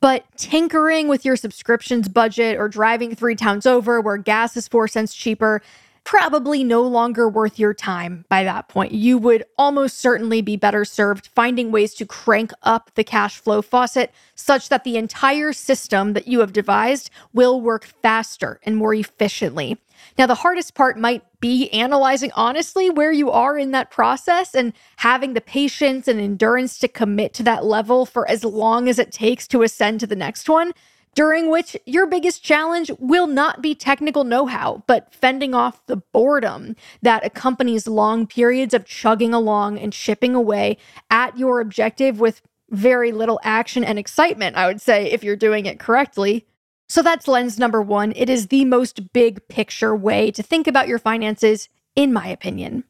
But 0.00 0.24
tinkering 0.36 1.08
with 1.08 1.24
your 1.24 1.36
subscriptions 1.36 2.08
budget 2.08 2.56
or 2.56 2.68
driving 2.68 3.14
three 3.14 3.34
towns 3.34 3.66
over 3.66 4.00
where 4.00 4.16
gas 4.16 4.56
is 4.56 4.68
four 4.68 4.86
cents 4.86 5.14
cheaper, 5.14 5.60
probably 6.08 6.64
no 6.64 6.80
longer 6.80 7.28
worth 7.28 7.58
your 7.58 7.74
time 7.74 8.24
by 8.30 8.42
that 8.42 8.66
point. 8.66 8.92
You 8.92 9.18
would 9.18 9.44
almost 9.58 9.98
certainly 9.98 10.40
be 10.40 10.56
better 10.56 10.82
served 10.82 11.28
finding 11.34 11.70
ways 11.70 11.92
to 11.96 12.06
crank 12.06 12.50
up 12.62 12.90
the 12.94 13.04
cash 13.04 13.36
flow 13.36 13.60
faucet 13.60 14.10
such 14.34 14.70
that 14.70 14.84
the 14.84 14.96
entire 14.96 15.52
system 15.52 16.14
that 16.14 16.26
you 16.26 16.40
have 16.40 16.54
devised 16.54 17.10
will 17.34 17.60
work 17.60 17.84
faster 17.84 18.58
and 18.62 18.74
more 18.74 18.94
efficiently. 18.94 19.76
Now, 20.16 20.24
the 20.24 20.36
hardest 20.36 20.74
part 20.74 20.98
might 20.98 21.24
be 21.40 21.68
analyzing 21.72 22.32
honestly 22.34 22.88
where 22.88 23.12
you 23.12 23.30
are 23.30 23.58
in 23.58 23.72
that 23.72 23.90
process 23.90 24.54
and 24.54 24.72
having 24.96 25.34
the 25.34 25.42
patience 25.42 26.08
and 26.08 26.18
endurance 26.18 26.78
to 26.78 26.88
commit 26.88 27.34
to 27.34 27.42
that 27.42 27.66
level 27.66 28.06
for 28.06 28.26
as 28.30 28.44
long 28.44 28.88
as 28.88 28.98
it 28.98 29.12
takes 29.12 29.46
to 29.48 29.60
ascend 29.60 30.00
to 30.00 30.06
the 30.06 30.16
next 30.16 30.48
one 30.48 30.72
during 31.18 31.50
which 31.50 31.76
your 31.84 32.06
biggest 32.06 32.44
challenge 32.44 32.92
will 33.00 33.26
not 33.26 33.60
be 33.60 33.74
technical 33.74 34.22
know 34.22 34.46
how, 34.46 34.84
but 34.86 35.12
fending 35.12 35.52
off 35.52 35.84
the 35.86 35.96
boredom 35.96 36.76
that 37.02 37.26
accompanies 37.26 37.88
long 37.88 38.24
periods 38.24 38.72
of 38.72 38.84
chugging 38.84 39.34
along 39.34 39.76
and 39.80 39.92
chipping 39.92 40.36
away 40.36 40.76
at 41.10 41.36
your 41.36 41.58
objective 41.60 42.20
with 42.20 42.40
very 42.70 43.10
little 43.10 43.40
action 43.42 43.82
and 43.82 43.98
excitement, 43.98 44.54
I 44.54 44.68
would 44.68 44.80
say, 44.80 45.10
if 45.10 45.24
you're 45.24 45.34
doing 45.34 45.66
it 45.66 45.80
correctly. 45.80 46.46
So 46.88 47.02
that's 47.02 47.26
lens 47.26 47.58
number 47.58 47.82
one. 47.82 48.12
It 48.14 48.30
is 48.30 48.46
the 48.46 48.64
most 48.64 49.12
big 49.12 49.48
picture 49.48 49.96
way 49.96 50.30
to 50.30 50.42
think 50.44 50.68
about 50.68 50.86
your 50.86 51.00
finances, 51.00 51.68
in 51.96 52.12
my 52.12 52.28
opinion. 52.28 52.84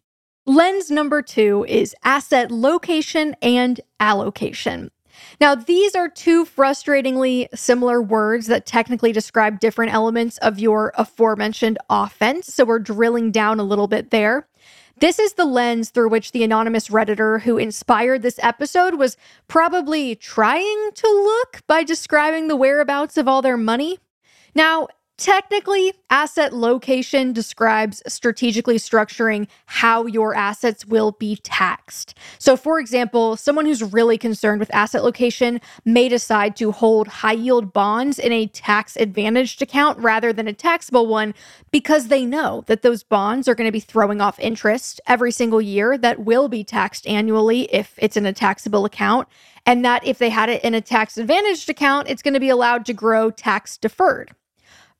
Lens 0.44 0.90
number 0.90 1.23
two 1.23 1.64
is 1.66 1.97
asset 2.04 2.50
location 2.50 3.37
and 3.40 3.80
allocation. 3.99 4.90
Now, 5.40 5.54
these 5.54 5.94
are 5.94 6.08
two 6.08 6.44
frustratingly 6.44 7.48
similar 7.54 8.02
words 8.02 8.46
that 8.46 8.66
technically 8.66 9.12
describe 9.12 9.60
different 9.60 9.92
elements 9.92 10.38
of 10.38 10.58
your 10.58 10.92
aforementioned 10.96 11.78
offense. 11.88 12.52
So 12.54 12.64
we're 12.64 12.78
drilling 12.78 13.30
down 13.30 13.60
a 13.60 13.64
little 13.64 13.88
bit 13.88 14.10
there. 14.10 14.46
This 15.00 15.20
is 15.20 15.34
the 15.34 15.44
lens 15.44 15.90
through 15.90 16.08
which 16.08 16.32
the 16.32 16.42
anonymous 16.42 16.88
Redditor 16.88 17.42
who 17.42 17.56
inspired 17.56 18.22
this 18.22 18.40
episode 18.42 18.94
was 18.94 19.16
probably 19.46 20.16
trying 20.16 20.90
to 20.94 21.08
look 21.08 21.62
by 21.68 21.84
describing 21.84 22.48
the 22.48 22.56
whereabouts 22.56 23.16
of 23.16 23.28
all 23.28 23.40
their 23.40 23.56
money. 23.56 24.00
Now, 24.56 24.88
Technically, 25.18 25.94
asset 26.10 26.52
location 26.52 27.32
describes 27.32 28.04
strategically 28.06 28.76
structuring 28.76 29.48
how 29.66 30.06
your 30.06 30.32
assets 30.32 30.87
will 30.87 31.10
be 31.10 31.34
taxed. 31.34 32.14
So, 32.38 32.56
for 32.56 32.78
example, 32.78 33.37
someone 33.37 33.66
who's 33.66 33.82
really 33.82 34.16
concerned 34.16 34.60
with 34.60 34.72
asset 34.72 35.02
location 35.02 35.60
may 35.84 36.08
decide 36.08 36.54
to 36.58 36.70
hold 36.70 37.08
high 37.08 37.32
yield 37.32 37.72
bonds 37.72 38.20
in 38.20 38.30
a 38.30 38.46
tax 38.46 38.96
advantaged 38.96 39.60
account 39.60 39.98
rather 39.98 40.32
than 40.32 40.46
a 40.46 40.52
taxable 40.52 41.08
one 41.08 41.34
because 41.72 42.06
they 42.06 42.25
know 42.25 42.62
that 42.68 42.82
those 42.82 43.02
bonds 43.02 43.48
are 43.48 43.56
going 43.56 43.66
to 43.66 43.72
be 43.72 43.80
throwing 43.80 44.20
off 44.20 44.38
interest 44.38 45.00
every 45.08 45.32
single 45.32 45.60
year 45.60 45.98
that 45.98 46.20
will 46.20 46.48
be 46.48 46.62
taxed 46.62 47.08
annually 47.08 47.62
if 47.75 47.92
it's 47.98 48.16
in 48.16 48.25
a 48.25 48.32
taxable 48.32 48.84
account. 48.84 49.26
And 49.66 49.84
that 49.84 50.06
if 50.06 50.18
they 50.18 50.30
had 50.30 50.48
it 50.48 50.62
in 50.62 50.75
a 50.75 50.80
tax 50.80 51.18
advantaged 51.18 51.68
account, 51.68 52.08
it's 52.08 52.22
going 52.22 52.34
to 52.34 52.40
be 52.40 52.50
allowed 52.50 52.87
to 52.87 52.92
grow 52.92 53.32
tax 53.32 53.76
deferred. 53.76 54.32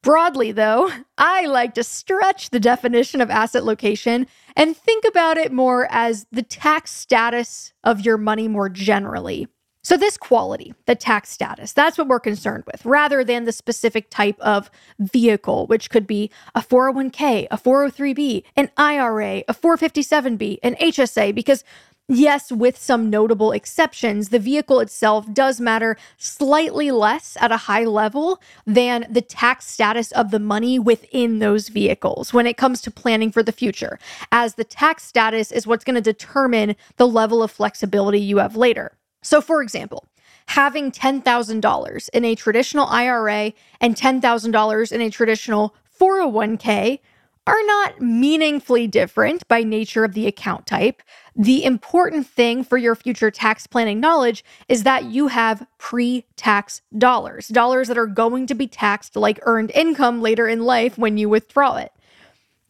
Broadly, 0.02 0.52
though, 0.52 0.90
I 1.19 1.47
like 1.47 1.75
to 1.75 1.85
stretch 1.85 2.50
the 2.50 2.61
definition 2.61 3.21
of 3.21 3.31
asset 3.31 3.64
location 3.64 4.26
and 4.57 4.76
think 4.76 5.05
about 5.05 5.38
it 5.38 5.52
more 5.52 5.88
as 5.90 6.26
the 6.31 6.43
tax 6.43 6.93
status 6.93 7.73
of 7.85 8.00
your 8.00 8.19
money 8.19 8.49
more 8.49 8.69
generally. 8.69 9.49
So, 9.85 9.97
this 9.97 10.19
quality, 10.19 10.75
the 10.87 10.95
tax 10.95 11.31
status, 11.31 11.73
that's 11.73 11.97
what 11.97 12.09
we're 12.09 12.21
concerned 12.21 12.64
with, 12.71 12.85
rather 12.85 13.25
than 13.25 13.45
the 13.45 13.52
specific 13.52 14.11
type 14.11 14.38
of 14.40 14.71
vehicle, 14.99 15.67
which 15.67 15.88
could 15.88 16.07
be 16.07 16.31
a 16.55 16.61
401k, 16.61 17.47
a 17.50 17.57
403b, 17.57 18.43
an 18.57 18.71
IRA, 18.76 19.45
a 19.49 19.55
457b, 19.55 20.59
an 20.62 20.75
HSA, 20.75 21.35
because 21.35 21.64
Yes, 22.11 22.50
with 22.50 22.79
some 22.79 23.11
notable 23.11 23.53
exceptions, 23.53 24.31
the 24.31 24.38
vehicle 24.38 24.81
itself 24.81 25.31
does 25.31 25.61
matter 25.61 25.99
slightly 26.17 26.91
less 26.91 27.37
at 27.38 27.53
a 27.53 27.59
high 27.59 27.85
level 27.85 28.41
than 28.67 29.07
the 29.11 29.21
tax 29.21 29.67
status 29.67 30.11
of 30.12 30.31
the 30.31 30.38
money 30.38 30.79
within 30.79 31.38
those 31.38 31.69
vehicles 31.69 32.33
when 32.33 32.47
it 32.47 32.57
comes 32.57 32.81
to 32.81 32.91
planning 32.91 33.31
for 33.31 33.43
the 33.43 33.53
future, 33.53 33.99
as 34.33 34.55
the 34.55 34.65
tax 34.65 35.05
status 35.05 35.53
is 35.53 35.67
what's 35.67 35.85
going 35.85 35.97
to 35.97 36.00
determine 36.00 36.77
the 36.97 37.07
level 37.07 37.43
of 37.43 37.50
flexibility 37.50 38.19
you 38.19 38.38
have 38.38 38.57
later. 38.57 38.93
So, 39.21 39.43
for 39.43 39.61
example, 39.61 40.07
having 40.47 40.91
$10,000 40.91 42.09
in 42.15 42.25
a 42.25 42.35
traditional 42.35 42.87
IRA 42.87 43.53
and 43.83 43.95
$10,000 43.95 44.93
in 44.93 45.00
a 45.03 45.11
traditional 45.11 45.75
401k 46.00 47.00
are 47.49 47.67
not 47.67 48.00
meaningfully 48.00 48.87
different 48.87 49.47
by 49.49 49.62
nature 49.62 50.05
of 50.05 50.12
the 50.12 50.26
account 50.26 50.67
type. 50.67 51.02
The 51.35 51.64
important 51.64 52.26
thing 52.26 52.62
for 52.62 52.76
your 52.76 52.95
future 52.95 53.31
tax 53.31 53.67
planning 53.67 54.00
knowledge 54.00 54.45
is 54.69 54.83
that 54.83 55.05
you 55.05 55.28
have 55.28 55.67
pre 55.78 56.26
tax 56.37 56.83
dollars, 56.99 57.49
dollars 57.49 57.88
that 57.88 57.97
are 57.97 58.07
going 58.07 58.47
to 58.49 58.55
be 58.55 58.67
taxed 58.67 59.17
like 59.17 59.40
earned 59.43 59.71
income 59.71 60.21
later 60.21 60.47
in 60.47 60.64
life 60.64 60.99
when 60.99 61.17
you 61.17 61.31
withdraw 61.31 61.76
it. 61.76 61.90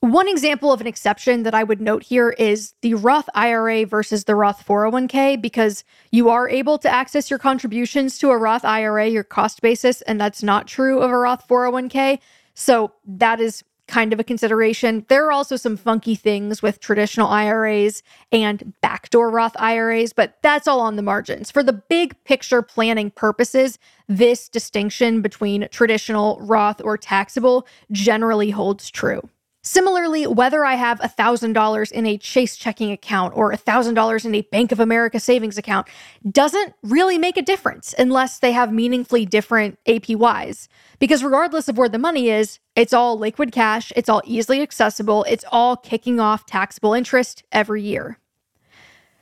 One 0.01 0.29
example 0.29 0.73
of 0.73 0.81
an 0.81 0.87
exception 0.87 1.43
that 1.43 1.57
I 1.57 1.65
would 1.65 1.81
note 1.81 2.05
here 2.05 2.31
is 2.31 2.75
the 2.83 2.95
Roth 2.95 3.29
IRA 3.35 3.85
versus 3.85 4.25
the 4.25 4.37
Roth 4.37 4.65
401k, 4.65 5.43
because 5.43 5.83
you 6.13 6.29
are 6.29 6.49
able 6.49 6.79
to 6.79 6.89
access 6.89 7.31
your 7.31 7.41
contributions 7.41 8.17
to 8.21 8.31
a 8.31 8.39
Roth 8.39 8.65
IRA, 8.65 9.09
your 9.09 9.25
cost 9.25 9.61
basis, 9.61 10.03
and 10.03 10.21
that's 10.21 10.41
not 10.41 10.69
true 10.69 11.01
of 11.01 11.11
a 11.11 11.19
Roth 11.19 11.49
401k. 11.49 12.21
So 12.55 12.93
that 13.07 13.41
is 13.41 13.65
kind 13.89 14.13
of 14.13 14.21
a 14.21 14.25
consideration. 14.25 15.05
There 15.09 15.27
are 15.27 15.33
also 15.33 15.57
some 15.57 15.77
funky 15.77 16.15
things 16.15 16.63
with 16.63 16.79
traditional 16.79 17.29
IRAs 17.29 18.03
and 18.31 18.73
backdoor 18.81 19.31
Roth 19.31 19.57
IRAs, 19.59 20.13
but 20.13 20.39
that's 20.43 20.69
all 20.69 20.81
on 20.81 20.97
the 20.97 21.03
margins. 21.03 21.51
For 21.51 21.63
the 21.63 21.73
big 21.73 22.15
picture 22.25 22.63
planning 22.63 23.11
purposes, 23.11 23.79
this 24.07 24.49
distinction 24.49 25.23
between 25.23 25.69
traditional, 25.71 26.39
Roth, 26.41 26.81
or 26.83 26.97
taxable 26.97 27.67
generally 27.91 28.51
holds 28.51 28.91
true. 28.91 29.29
Similarly, 29.69 30.27
whether 30.27 30.65
I 30.65 30.77
have 30.77 30.99
$1,000 31.01 31.93
in 31.93 32.07
a 32.07 32.17
Chase 32.17 32.57
checking 32.57 32.91
account 32.91 33.37
or 33.37 33.53
$1,000 33.53 34.25
in 34.25 34.35
a 34.35 34.41
Bank 34.41 34.73
of 34.73 34.81
America 34.81 35.21
savings 35.21 35.59
account 35.59 35.87
doesn't 36.31 36.73
really 36.83 37.19
make 37.19 37.37
a 37.37 37.43
difference 37.43 37.95
unless 37.99 38.39
they 38.39 38.53
have 38.53 38.73
meaningfully 38.73 39.27
different 39.27 39.79
APYs. 39.85 40.69
Because 40.99 41.23
regardless 41.23 41.69
of 41.69 41.77
where 41.77 41.91
the 41.91 41.99
money 41.99 42.31
is, 42.31 42.61
it's 42.77 42.95
all 42.95 43.19
liquid 43.19 43.53
cash, 43.53 43.93
it's 43.95 44.09
all 44.09 44.23
easily 44.25 44.63
accessible, 44.63 45.23
it's 45.25 45.45
all 45.53 45.77
kicking 45.77 46.19
off 46.19 46.47
taxable 46.47 46.95
interest 46.95 47.43
every 47.53 47.83
year. 47.83 48.17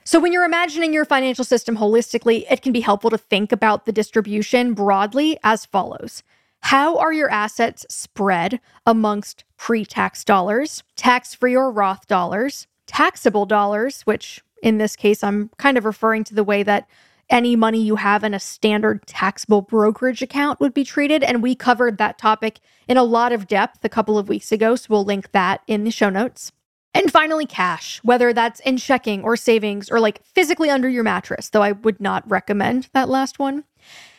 So, 0.05 0.21
when 0.21 0.33
you're 0.33 0.45
imagining 0.45 0.95
your 0.95 1.05
financial 1.05 1.45
system 1.45 1.77
holistically, 1.79 2.45
it 2.49 2.63
can 2.63 2.73
be 2.73 2.83
helpful 2.83 3.11
to 3.11 3.19
think 3.19 3.51
about 3.51 3.85
the 3.85 3.91
distribution 3.91 4.75
broadly 4.75 5.41
as 5.43 5.67
follows. 5.67 6.23
How 6.61 6.99
are 6.99 7.13
your 7.13 7.31
assets 7.31 7.85
spread 7.89 8.61
amongst 8.87 9.45
pre 9.57 9.85
tax 9.85 10.25
dollars, 10.25 10.83
tax 10.97 11.35
free 11.35 11.57
or 11.57 11.71
Roth 11.71 12.07
dollars, 12.07 12.67
taxable 12.87 13.47
dollars, 13.47 14.03
which 14.03 14.43
in 14.63 14.79
this 14.79 14.97
case, 14.97 15.23
I'm 15.23 15.51
kind 15.59 15.77
of 15.77 15.85
referring 15.85 16.25
to 16.25 16.35
the 16.35 16.45
way 16.45 16.63
that 16.63 16.89
any 17.29 17.57
money 17.57 17.81
you 17.81 17.97
have 17.97 18.23
in 18.25 18.35
a 18.35 18.41
standard 18.41 19.07
taxable 19.07 19.63
brokerage 19.63 20.23
account 20.23 20.61
would 20.61 20.73
be 20.73 20.85
treated. 20.85 21.23
And 21.23 21.43
we 21.43 21.55
covered 21.55 21.99
that 21.99 22.19
topic 22.19 22.61
in 22.89 22.97
a 22.97 23.03
lot 23.03 23.33
of 23.33 23.49
depth 23.49 23.85
a 23.85 23.89
couple 23.89 24.19
of 24.19 24.29
weeks 24.29 24.53
ago. 24.53 24.77
So 24.77 24.87
we'll 24.91 25.05
link 25.05 25.33
that 25.33 25.63
in 25.67 25.85
the 25.85 25.91
show 25.91 26.09
notes. 26.09 26.53
And 26.95 27.13
finally, 27.13 27.45
cash, 27.45 27.99
whether 28.05 28.33
that's 28.33 28.61
in 28.61 28.79
checking 28.79 29.23
or 29.23 29.37
savings 29.37 29.91
or 29.91 30.01
like 30.01 30.25
physically 30.25 30.71
under 30.71 30.89
your 30.89 31.05
mattress, 31.05 31.51
though 31.51 31.63
I 31.63 31.73
would 31.73 32.01
not 32.01 32.29
recommend 32.31 32.89
that 32.95 33.09
last 33.09 33.39
one. 33.39 33.65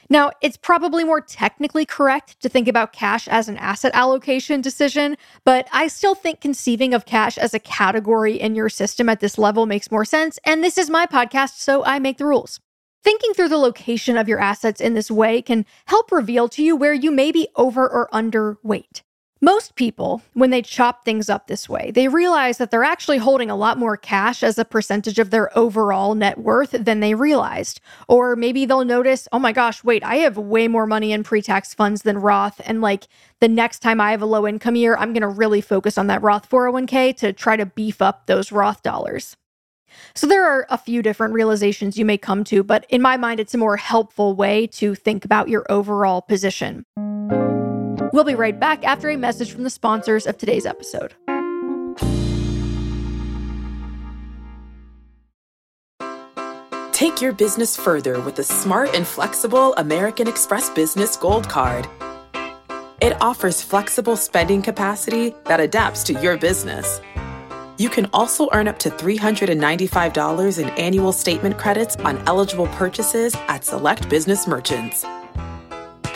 Now, 0.09 0.31
it's 0.41 0.57
probably 0.57 1.03
more 1.03 1.19
technically 1.21 1.85
correct 1.85 2.39
to 2.41 2.49
think 2.49 2.67
about 2.67 2.93
cash 2.93 3.27
as 3.27 3.49
an 3.49 3.57
asset 3.57 3.91
allocation 3.93 4.61
decision, 4.61 5.17
but 5.43 5.67
I 5.73 5.87
still 5.87 6.15
think 6.15 6.39
conceiving 6.39 6.93
of 6.93 7.05
cash 7.05 7.37
as 7.37 7.53
a 7.53 7.59
category 7.59 8.39
in 8.39 8.55
your 8.55 8.69
system 8.69 9.09
at 9.09 9.19
this 9.19 9.37
level 9.37 9.65
makes 9.65 9.91
more 9.91 10.05
sense. 10.05 10.39
And 10.45 10.63
this 10.63 10.77
is 10.77 10.89
my 10.89 11.05
podcast, 11.05 11.57
so 11.57 11.83
I 11.83 11.99
make 11.99 12.17
the 12.17 12.25
rules. 12.25 12.59
Thinking 13.03 13.33
through 13.33 13.49
the 13.49 13.57
location 13.57 14.17
of 14.17 14.27
your 14.27 14.39
assets 14.39 14.81
in 14.81 14.93
this 14.93 15.11
way 15.11 15.41
can 15.41 15.65
help 15.85 16.11
reveal 16.11 16.49
to 16.49 16.63
you 16.63 16.75
where 16.75 16.93
you 16.93 17.11
may 17.11 17.31
be 17.31 17.47
over 17.55 17.87
or 17.87 18.09
underweight. 18.13 19.01
Most 19.41 19.75
people, 19.75 20.23
when 20.33 20.49
they 20.49 20.63
chop 20.63 21.05
things 21.05 21.29
up 21.29 21.45
this 21.45 21.69
way, 21.69 21.91
they 21.91 22.07
realize 22.07 22.57
that 22.57 22.71
they're 22.71 22.83
actually 22.83 23.19
holding 23.19 23.51
a 23.51 23.55
lot 23.55 23.77
more 23.77 23.95
cash 23.95 24.41
as 24.41 24.57
a 24.57 24.65
percentage 24.65 25.19
of 25.19 25.29
their 25.29 25.55
overall 25.55 26.15
net 26.15 26.39
worth 26.39 26.71
than 26.71 27.01
they 27.01 27.13
realized. 27.13 27.79
Or 28.07 28.35
maybe 28.35 28.65
they'll 28.65 28.83
notice, 28.83 29.27
oh 29.31 29.37
my 29.37 29.51
gosh, 29.51 29.83
wait, 29.83 30.03
I 30.03 30.15
have 30.17 30.37
way 30.37 30.67
more 30.67 30.87
money 30.87 31.11
in 31.11 31.23
pre 31.23 31.43
tax 31.43 31.75
funds 31.75 32.01
than 32.01 32.17
Roth. 32.17 32.59
And 32.65 32.81
like 32.81 33.07
the 33.39 33.47
next 33.47 33.79
time 33.79 34.01
I 34.01 34.09
have 34.09 34.23
a 34.23 34.25
low 34.25 34.47
income 34.47 34.75
year, 34.75 34.95
I'm 34.97 35.13
going 35.13 35.21
to 35.21 35.27
really 35.27 35.61
focus 35.61 35.99
on 35.99 36.07
that 36.07 36.23
Roth 36.23 36.49
401k 36.49 37.15
to 37.17 37.31
try 37.31 37.55
to 37.55 37.67
beef 37.67 38.01
up 38.01 38.25
those 38.25 38.51
Roth 38.51 38.81
dollars. 38.81 39.37
So 40.15 40.27
there 40.27 40.45
are 40.45 40.65
a 40.69 40.77
few 40.77 41.01
different 41.01 41.33
realizations 41.33 41.97
you 41.97 42.05
may 42.05 42.17
come 42.17 42.43
to, 42.45 42.63
but 42.63 42.85
in 42.89 43.01
my 43.01 43.17
mind, 43.17 43.39
it's 43.39 43.53
a 43.53 43.57
more 43.57 43.77
helpful 43.77 44.35
way 44.35 44.67
to 44.67 44.95
think 44.95 45.25
about 45.25 45.47
your 45.47 45.65
overall 45.69 46.21
position. 46.21 46.83
We'll 48.13 48.23
be 48.23 48.35
right 48.35 48.57
back 48.59 48.83
after 48.83 49.09
a 49.09 49.17
message 49.17 49.51
from 49.51 49.63
the 49.63 49.69
sponsors 49.69 50.25
of 50.27 50.37
today's 50.37 50.65
episode. 50.65 51.13
Take 56.91 57.21
your 57.21 57.31
business 57.31 57.77
further 57.77 58.19
with 58.21 58.35
the 58.35 58.43
smart 58.43 58.95
and 58.95 59.05
flexible 59.05 59.75
American 59.75 60.27
Express 60.27 60.69
Business 60.71 61.15
Gold 61.15 61.47
Card. 61.47 61.87
It 62.99 63.15
offers 63.21 63.61
flexible 63.61 64.15
spending 64.15 64.63
capacity 64.63 65.35
that 65.45 65.59
adapts 65.59 66.03
to 66.05 66.13
your 66.13 66.37
business. 66.37 66.99
You 67.77 67.89
can 67.89 68.07
also 68.13 68.49
earn 68.51 68.67
up 68.67 68.79
to 68.79 68.89
$395 68.89 70.57
in 70.57 70.69
annual 70.69 71.11
statement 71.11 71.59
credits 71.59 71.95
on 71.97 72.17
eligible 72.27 72.67
purchases 72.67 73.35
at 73.47 73.63
select 73.63 74.09
business 74.09 74.47
merchants. 74.47 75.05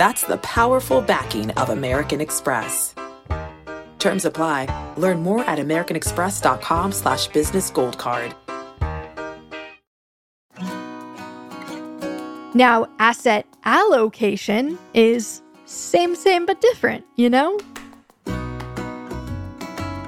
That's 0.01 0.23
the 0.23 0.37
powerful 0.37 0.99
backing 0.99 1.51
of 1.51 1.69
American 1.69 2.21
Express. 2.21 2.95
Terms 3.99 4.25
apply. 4.25 4.65
Learn 4.97 5.21
more 5.21 5.43
at 5.43 5.59
americanexpress.com 5.59 6.91
slash 6.91 7.27
business 7.27 7.69
gold 7.69 7.99
card. 7.99 8.33
Now, 12.55 12.87
asset 12.97 13.45
allocation 13.63 14.79
is 14.95 15.43
same, 15.65 16.15
same, 16.15 16.47
but 16.47 16.59
different, 16.61 17.05
you 17.15 17.29
know? 17.29 17.59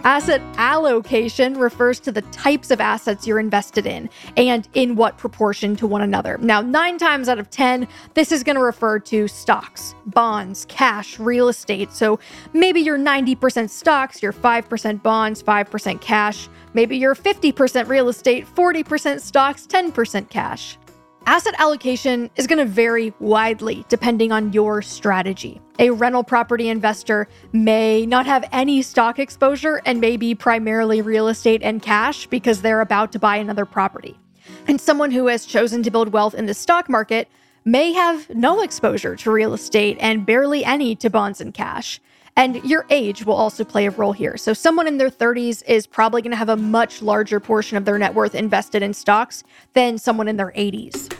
Asset 0.05 0.41
allocation 0.57 1.53
refers 1.53 1.97
to 2.01 2.11
the 2.11 2.23
types 2.23 2.71
of 2.71 2.81
assets 2.81 3.25
you're 3.25 3.39
invested 3.39 3.87
in 3.87 4.09
and 4.35 4.67
in 4.73 4.97
what 4.97 5.17
proportion 5.17 5.77
to 5.77 5.87
one 5.87 6.01
another. 6.01 6.37
Now, 6.39 6.59
nine 6.59 6.97
times 6.97 7.29
out 7.29 7.39
of 7.39 7.49
10, 7.49 7.87
this 8.13 8.33
is 8.33 8.43
going 8.43 8.57
to 8.57 8.61
refer 8.61 8.99
to 8.99 9.29
stocks, 9.29 9.95
bonds, 10.07 10.65
cash, 10.67 11.19
real 11.19 11.47
estate. 11.47 11.93
So 11.93 12.19
maybe 12.51 12.81
you're 12.81 12.99
90% 12.99 13.69
stocks, 13.69 14.21
you're 14.21 14.33
5% 14.33 15.01
bonds, 15.01 15.41
5% 15.41 16.01
cash. 16.01 16.49
Maybe 16.73 16.97
you're 16.97 17.15
50% 17.15 17.87
real 17.87 18.09
estate, 18.09 18.45
40% 18.45 19.21
stocks, 19.21 19.65
10% 19.65 20.29
cash. 20.29 20.77
Asset 21.25 21.55
allocation 21.57 22.29
is 22.35 22.47
going 22.47 22.59
to 22.59 22.65
vary 22.65 23.13
widely 23.19 23.85
depending 23.87 24.33
on 24.33 24.51
your 24.51 24.81
strategy. 24.81 25.61
A 25.79 25.89
rental 25.89 26.23
property 26.23 26.67
investor 26.67 27.29
may 27.53 28.05
not 28.05 28.25
have 28.25 28.47
any 28.51 28.81
stock 28.81 29.19
exposure 29.19 29.81
and 29.85 30.01
may 30.01 30.17
be 30.17 30.35
primarily 30.35 31.01
real 31.01 31.29
estate 31.29 31.61
and 31.63 31.81
cash 31.81 32.27
because 32.27 32.61
they're 32.61 32.81
about 32.81 33.13
to 33.13 33.19
buy 33.19 33.37
another 33.37 33.65
property. 33.65 34.19
And 34.67 34.81
someone 34.81 35.11
who 35.11 35.27
has 35.27 35.45
chosen 35.45 35.81
to 35.83 35.91
build 35.91 36.11
wealth 36.11 36.33
in 36.33 36.45
the 36.45 36.53
stock 36.53 36.89
market 36.89 37.29
may 37.63 37.93
have 37.93 38.29
no 38.29 38.61
exposure 38.61 39.15
to 39.15 39.31
real 39.31 39.53
estate 39.53 39.97
and 40.01 40.25
barely 40.25 40.65
any 40.65 40.93
to 40.97 41.09
bonds 41.09 41.39
and 41.39 41.53
cash. 41.53 42.01
And 42.35 42.63
your 42.63 42.85
age 42.89 43.25
will 43.25 43.35
also 43.35 43.63
play 43.63 43.85
a 43.85 43.91
role 43.91 44.13
here. 44.13 44.37
So, 44.37 44.53
someone 44.53 44.87
in 44.87 44.97
their 44.97 45.09
30s 45.11 45.63
is 45.67 45.85
probably 45.85 46.21
going 46.21 46.31
to 46.31 46.37
have 46.37 46.49
a 46.49 46.57
much 46.57 47.01
larger 47.01 47.39
portion 47.39 47.77
of 47.77 47.85
their 47.85 47.99
net 47.99 48.15
worth 48.15 48.33
invested 48.33 48.81
in 48.81 48.93
stocks 48.93 49.43
than 49.73 49.97
someone 49.97 50.27
in 50.27 50.37
their 50.37 50.51
80s. 50.51 51.13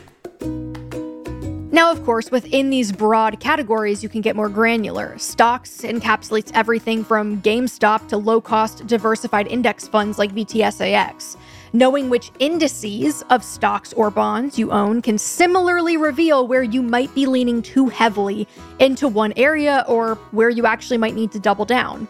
Now, 1.74 1.91
of 1.91 2.03
course, 2.03 2.29
within 2.29 2.70
these 2.70 2.91
broad 2.91 3.39
categories, 3.39 4.03
you 4.03 4.10
can 4.10 4.22
get 4.22 4.36
more 4.36 4.48
granular. 4.48 5.17
Stocks 5.17 5.82
encapsulates 5.82 6.51
everything 6.53 7.03
from 7.03 7.41
GameStop 7.41 8.08
to 8.10 8.17
low 8.17 8.39
cost 8.39 8.86
diversified 8.86 9.48
index 9.48 9.88
funds 9.88 10.20
like 10.20 10.32
VTSAX. 10.34 11.36
Knowing 11.75 12.08
which 12.08 12.32
indices 12.38 13.24
of 13.32 13.44
stocks 13.44 13.94
or 13.94 14.12
bonds 14.12 14.60
you 14.60 14.72
own 14.72 15.01
can 15.01 15.18
similarly 15.18 15.98
reveal 15.98 16.48
where 16.48 16.62
you 16.62 16.84
might 16.84 17.13
be 17.15 17.25
leaning 17.25 17.63
too 17.63 17.88
heavily 17.88 18.48
into 18.77 19.08
one 19.08 19.34
area 19.38 19.84
or 19.88 20.13
where 20.30 20.51
you 20.51 20.68
actually 20.68 21.00
might 21.00 21.15
need 21.15 21.32
to 21.32 21.39
double 21.39 21.65
down. 21.65 22.08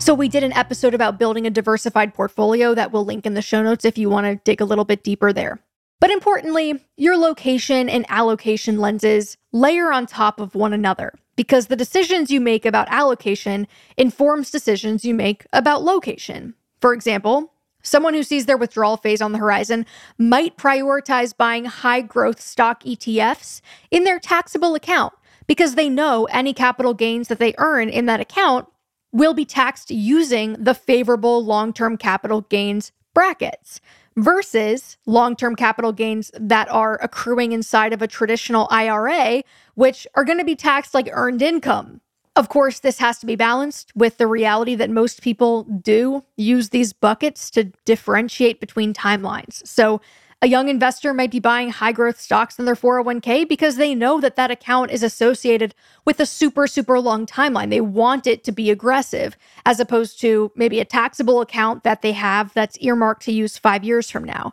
So, 0.00 0.14
we 0.14 0.28
did 0.28 0.42
an 0.42 0.52
episode 0.54 0.94
about 0.94 1.16
building 1.16 1.46
a 1.46 1.50
diversified 1.50 2.12
portfolio 2.12 2.74
that 2.74 2.90
we'll 2.90 3.04
link 3.04 3.24
in 3.24 3.34
the 3.34 3.42
show 3.42 3.62
notes 3.62 3.84
if 3.84 3.96
you 3.96 4.10
want 4.10 4.26
to 4.26 4.34
dig 4.44 4.60
a 4.60 4.64
little 4.64 4.84
bit 4.84 5.04
deeper 5.04 5.32
there. 5.32 5.60
But 6.00 6.10
importantly, 6.10 6.84
your 6.96 7.16
location 7.16 7.88
and 7.88 8.04
allocation 8.08 8.78
lenses 8.78 9.36
layer 9.52 9.92
on 9.92 10.06
top 10.06 10.40
of 10.40 10.56
one 10.56 10.72
another 10.72 11.12
because 11.36 11.68
the 11.68 11.76
decisions 11.76 12.32
you 12.32 12.40
make 12.40 12.66
about 12.66 12.88
allocation 12.90 13.68
informs 13.96 14.50
decisions 14.50 15.04
you 15.04 15.14
make 15.14 15.46
about 15.52 15.84
location. 15.84 16.54
For 16.80 16.92
example, 16.92 17.52
Someone 17.86 18.14
who 18.14 18.24
sees 18.24 18.46
their 18.46 18.56
withdrawal 18.56 18.96
phase 18.96 19.22
on 19.22 19.30
the 19.30 19.38
horizon 19.38 19.86
might 20.18 20.56
prioritize 20.56 21.36
buying 21.36 21.66
high 21.66 22.00
growth 22.00 22.40
stock 22.40 22.82
ETFs 22.82 23.60
in 23.92 24.02
their 24.02 24.18
taxable 24.18 24.74
account 24.74 25.14
because 25.46 25.76
they 25.76 25.88
know 25.88 26.24
any 26.32 26.52
capital 26.52 26.94
gains 26.94 27.28
that 27.28 27.38
they 27.38 27.54
earn 27.58 27.88
in 27.88 28.06
that 28.06 28.18
account 28.18 28.66
will 29.12 29.34
be 29.34 29.44
taxed 29.44 29.92
using 29.92 30.54
the 30.54 30.74
favorable 30.74 31.44
long 31.44 31.72
term 31.72 31.96
capital 31.96 32.40
gains 32.40 32.90
brackets 33.14 33.80
versus 34.16 34.96
long 35.06 35.36
term 35.36 35.54
capital 35.54 35.92
gains 35.92 36.32
that 36.34 36.68
are 36.68 36.98
accruing 37.00 37.52
inside 37.52 37.92
of 37.92 38.02
a 38.02 38.08
traditional 38.08 38.66
IRA, 38.68 39.44
which 39.74 40.08
are 40.16 40.24
going 40.24 40.38
to 40.38 40.44
be 40.44 40.56
taxed 40.56 40.92
like 40.92 41.08
earned 41.12 41.40
income. 41.40 42.00
Of 42.36 42.50
course, 42.50 42.80
this 42.80 42.98
has 42.98 43.18
to 43.20 43.26
be 43.26 43.34
balanced 43.34 43.92
with 43.96 44.18
the 44.18 44.26
reality 44.26 44.74
that 44.74 44.90
most 44.90 45.22
people 45.22 45.62
do 45.64 46.22
use 46.36 46.68
these 46.68 46.92
buckets 46.92 47.50
to 47.52 47.64
differentiate 47.86 48.60
between 48.60 48.92
timelines. 48.92 49.66
So, 49.66 50.02
a 50.42 50.46
young 50.48 50.68
investor 50.68 51.14
might 51.14 51.30
be 51.30 51.40
buying 51.40 51.70
high 51.70 51.92
growth 51.92 52.20
stocks 52.20 52.58
in 52.58 52.66
their 52.66 52.74
401k 52.74 53.48
because 53.48 53.76
they 53.76 53.94
know 53.94 54.20
that 54.20 54.36
that 54.36 54.50
account 54.50 54.90
is 54.90 55.02
associated 55.02 55.74
with 56.04 56.20
a 56.20 56.26
super, 56.26 56.66
super 56.66 57.00
long 57.00 57.24
timeline. 57.24 57.70
They 57.70 57.80
want 57.80 58.26
it 58.26 58.44
to 58.44 58.52
be 58.52 58.70
aggressive, 58.70 59.38
as 59.64 59.80
opposed 59.80 60.20
to 60.20 60.52
maybe 60.54 60.78
a 60.78 60.84
taxable 60.84 61.40
account 61.40 61.84
that 61.84 62.02
they 62.02 62.12
have 62.12 62.52
that's 62.52 62.76
earmarked 62.80 63.22
to 63.22 63.32
use 63.32 63.56
five 63.56 63.82
years 63.82 64.10
from 64.10 64.24
now. 64.24 64.52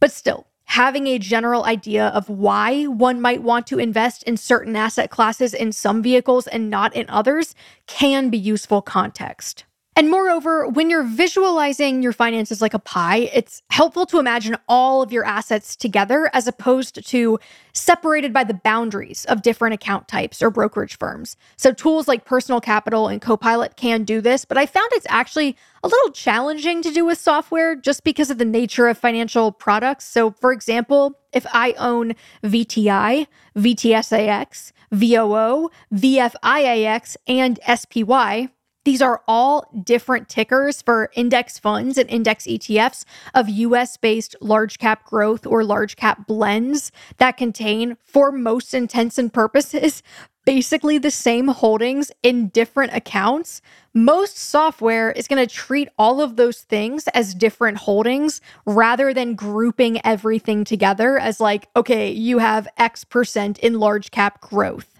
But 0.00 0.12
still, 0.12 0.46
having 0.66 1.06
a 1.06 1.18
general 1.18 1.64
idea 1.64 2.08
of 2.08 2.28
why 2.28 2.84
one 2.84 3.20
might 3.20 3.42
want 3.42 3.66
to 3.66 3.78
invest 3.78 4.22
in 4.24 4.36
certain 4.36 4.76
asset 4.76 5.10
classes 5.10 5.54
in 5.54 5.72
some 5.72 6.02
vehicles 6.02 6.46
and 6.46 6.68
not 6.68 6.94
in 6.94 7.08
others 7.08 7.54
can 7.86 8.28
be 8.30 8.38
useful 8.38 8.82
context. 8.82 9.64
And 9.98 10.10
moreover, 10.10 10.68
when 10.68 10.90
you're 10.90 11.02
visualizing 11.02 12.02
your 12.02 12.12
finances 12.12 12.60
like 12.60 12.74
a 12.74 12.78
pie, 12.78 13.30
it's 13.32 13.62
helpful 13.70 14.04
to 14.06 14.18
imagine 14.18 14.54
all 14.68 15.00
of 15.00 15.10
your 15.10 15.24
assets 15.24 15.74
together 15.74 16.28
as 16.34 16.46
opposed 16.46 17.02
to 17.06 17.38
separated 17.72 18.30
by 18.30 18.44
the 18.44 18.52
boundaries 18.52 19.24
of 19.24 19.40
different 19.40 19.72
account 19.72 20.06
types 20.06 20.42
or 20.42 20.50
brokerage 20.50 20.98
firms. 20.98 21.34
So, 21.56 21.72
tools 21.72 22.08
like 22.08 22.26
Personal 22.26 22.60
Capital 22.60 23.08
and 23.08 23.22
Copilot 23.22 23.76
can 23.76 24.04
do 24.04 24.20
this, 24.20 24.44
but 24.44 24.58
I 24.58 24.66
found 24.66 24.86
it's 24.92 25.06
actually 25.08 25.56
a 25.82 25.88
little 25.88 26.10
challenging 26.10 26.82
to 26.82 26.92
do 26.92 27.06
with 27.06 27.16
software 27.16 27.74
just 27.74 28.04
because 28.04 28.28
of 28.30 28.36
the 28.36 28.44
nature 28.44 28.88
of 28.88 28.98
financial 28.98 29.50
products. 29.50 30.04
So, 30.04 30.30
for 30.30 30.52
example, 30.52 31.18
if 31.32 31.46
I 31.54 31.72
own 31.78 32.14
VTI, 32.44 33.26
VTSAX, 33.56 34.72
VOO, 34.92 35.70
VFIAX, 35.94 37.16
and 37.26 37.58
SPY, 37.66 38.50
these 38.86 39.02
are 39.02 39.20
all 39.26 39.68
different 39.82 40.28
tickers 40.28 40.80
for 40.80 41.10
index 41.16 41.58
funds 41.58 41.98
and 41.98 42.08
index 42.08 42.44
ETFs 42.44 43.04
of 43.34 43.48
US 43.48 43.96
based 43.96 44.36
large 44.40 44.78
cap 44.78 45.04
growth 45.04 45.44
or 45.44 45.64
large 45.64 45.96
cap 45.96 46.24
blends 46.28 46.92
that 47.16 47.36
contain, 47.36 47.96
for 48.04 48.30
most 48.30 48.74
intents 48.74 49.18
and 49.18 49.32
purposes, 49.32 50.04
basically 50.44 50.98
the 50.98 51.10
same 51.10 51.48
holdings 51.48 52.12
in 52.22 52.46
different 52.50 52.94
accounts. 52.94 53.60
Most 53.92 54.38
software 54.38 55.10
is 55.10 55.26
going 55.26 55.44
to 55.44 55.52
treat 55.52 55.88
all 55.98 56.20
of 56.20 56.36
those 56.36 56.60
things 56.60 57.08
as 57.08 57.34
different 57.34 57.78
holdings 57.78 58.40
rather 58.66 59.12
than 59.12 59.34
grouping 59.34 60.00
everything 60.06 60.62
together 60.62 61.18
as, 61.18 61.40
like, 61.40 61.68
okay, 61.74 62.12
you 62.12 62.38
have 62.38 62.68
X 62.78 63.02
percent 63.02 63.58
in 63.58 63.80
large 63.80 64.12
cap 64.12 64.40
growth. 64.40 64.95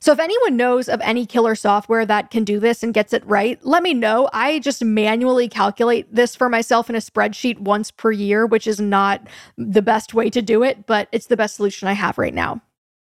So 0.00 0.12
if 0.12 0.18
anyone 0.18 0.56
knows 0.56 0.88
of 0.88 1.00
any 1.02 1.26
killer 1.26 1.54
software 1.54 2.06
that 2.06 2.30
can 2.30 2.44
do 2.44 2.60
this 2.60 2.82
and 2.82 2.94
gets 2.94 3.12
it 3.12 3.26
right, 3.26 3.58
let 3.64 3.82
me 3.82 3.94
know. 3.94 4.28
I 4.32 4.58
just 4.60 4.84
manually 4.84 5.48
calculate 5.48 6.14
this 6.14 6.34
for 6.34 6.48
myself 6.48 6.88
in 6.88 6.96
a 6.96 7.00
spreadsheet 7.00 7.58
once 7.58 7.90
per 7.90 8.12
year, 8.12 8.46
which 8.46 8.66
is 8.66 8.80
not 8.80 9.26
the 9.56 9.82
best 9.82 10.14
way 10.14 10.30
to 10.30 10.42
do 10.42 10.62
it, 10.62 10.86
but 10.86 11.08
it's 11.12 11.26
the 11.26 11.36
best 11.36 11.56
solution 11.56 11.88
I 11.88 11.92
have 11.92 12.18
right 12.18 12.34
now. 12.34 12.60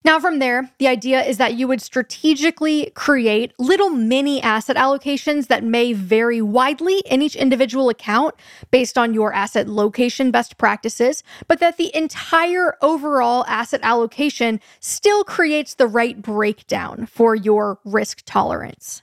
Now, 0.04 0.20
from 0.20 0.38
there, 0.38 0.70
the 0.78 0.86
idea 0.86 1.22
is 1.22 1.38
that 1.38 1.54
you 1.54 1.66
would 1.66 1.82
strategically 1.82 2.92
create 2.94 3.52
little 3.58 3.90
mini 3.90 4.40
asset 4.40 4.76
allocations 4.76 5.48
that 5.48 5.64
may 5.64 5.92
vary 5.92 6.40
widely 6.40 7.02
in 7.10 7.20
each 7.20 7.34
individual 7.34 7.88
account 7.88 8.36
based 8.70 8.96
on 8.96 9.12
your 9.12 9.32
asset 9.32 9.68
location 9.68 10.30
best 10.30 10.56
practices, 10.56 11.22
but 11.48 11.58
that 11.58 11.78
the 11.78 11.94
entire 11.96 12.76
overall 12.80 13.44
asset 13.48 13.80
allocation 13.82 14.60
still 14.80 15.24
creates 15.24 15.74
the 15.74 15.86
right 15.86 16.22
breakdown 16.22 17.04
for 17.04 17.34
your 17.34 17.80
risk 17.84 18.22
tolerance. 18.24 19.02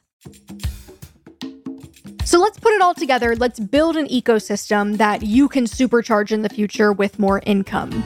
So 2.23 2.39
let's 2.39 2.57
put 2.57 2.73
it 2.73 2.81
all 2.81 2.95
together. 2.95 3.35
Let's 3.35 3.59
build 3.59 3.97
an 3.97 4.07
ecosystem 4.07 4.97
that 4.97 5.23
you 5.23 5.49
can 5.49 5.65
supercharge 5.65 6.31
in 6.31 6.41
the 6.41 6.49
future 6.49 6.91
with 6.91 7.19
more 7.19 7.41
income. 7.45 8.03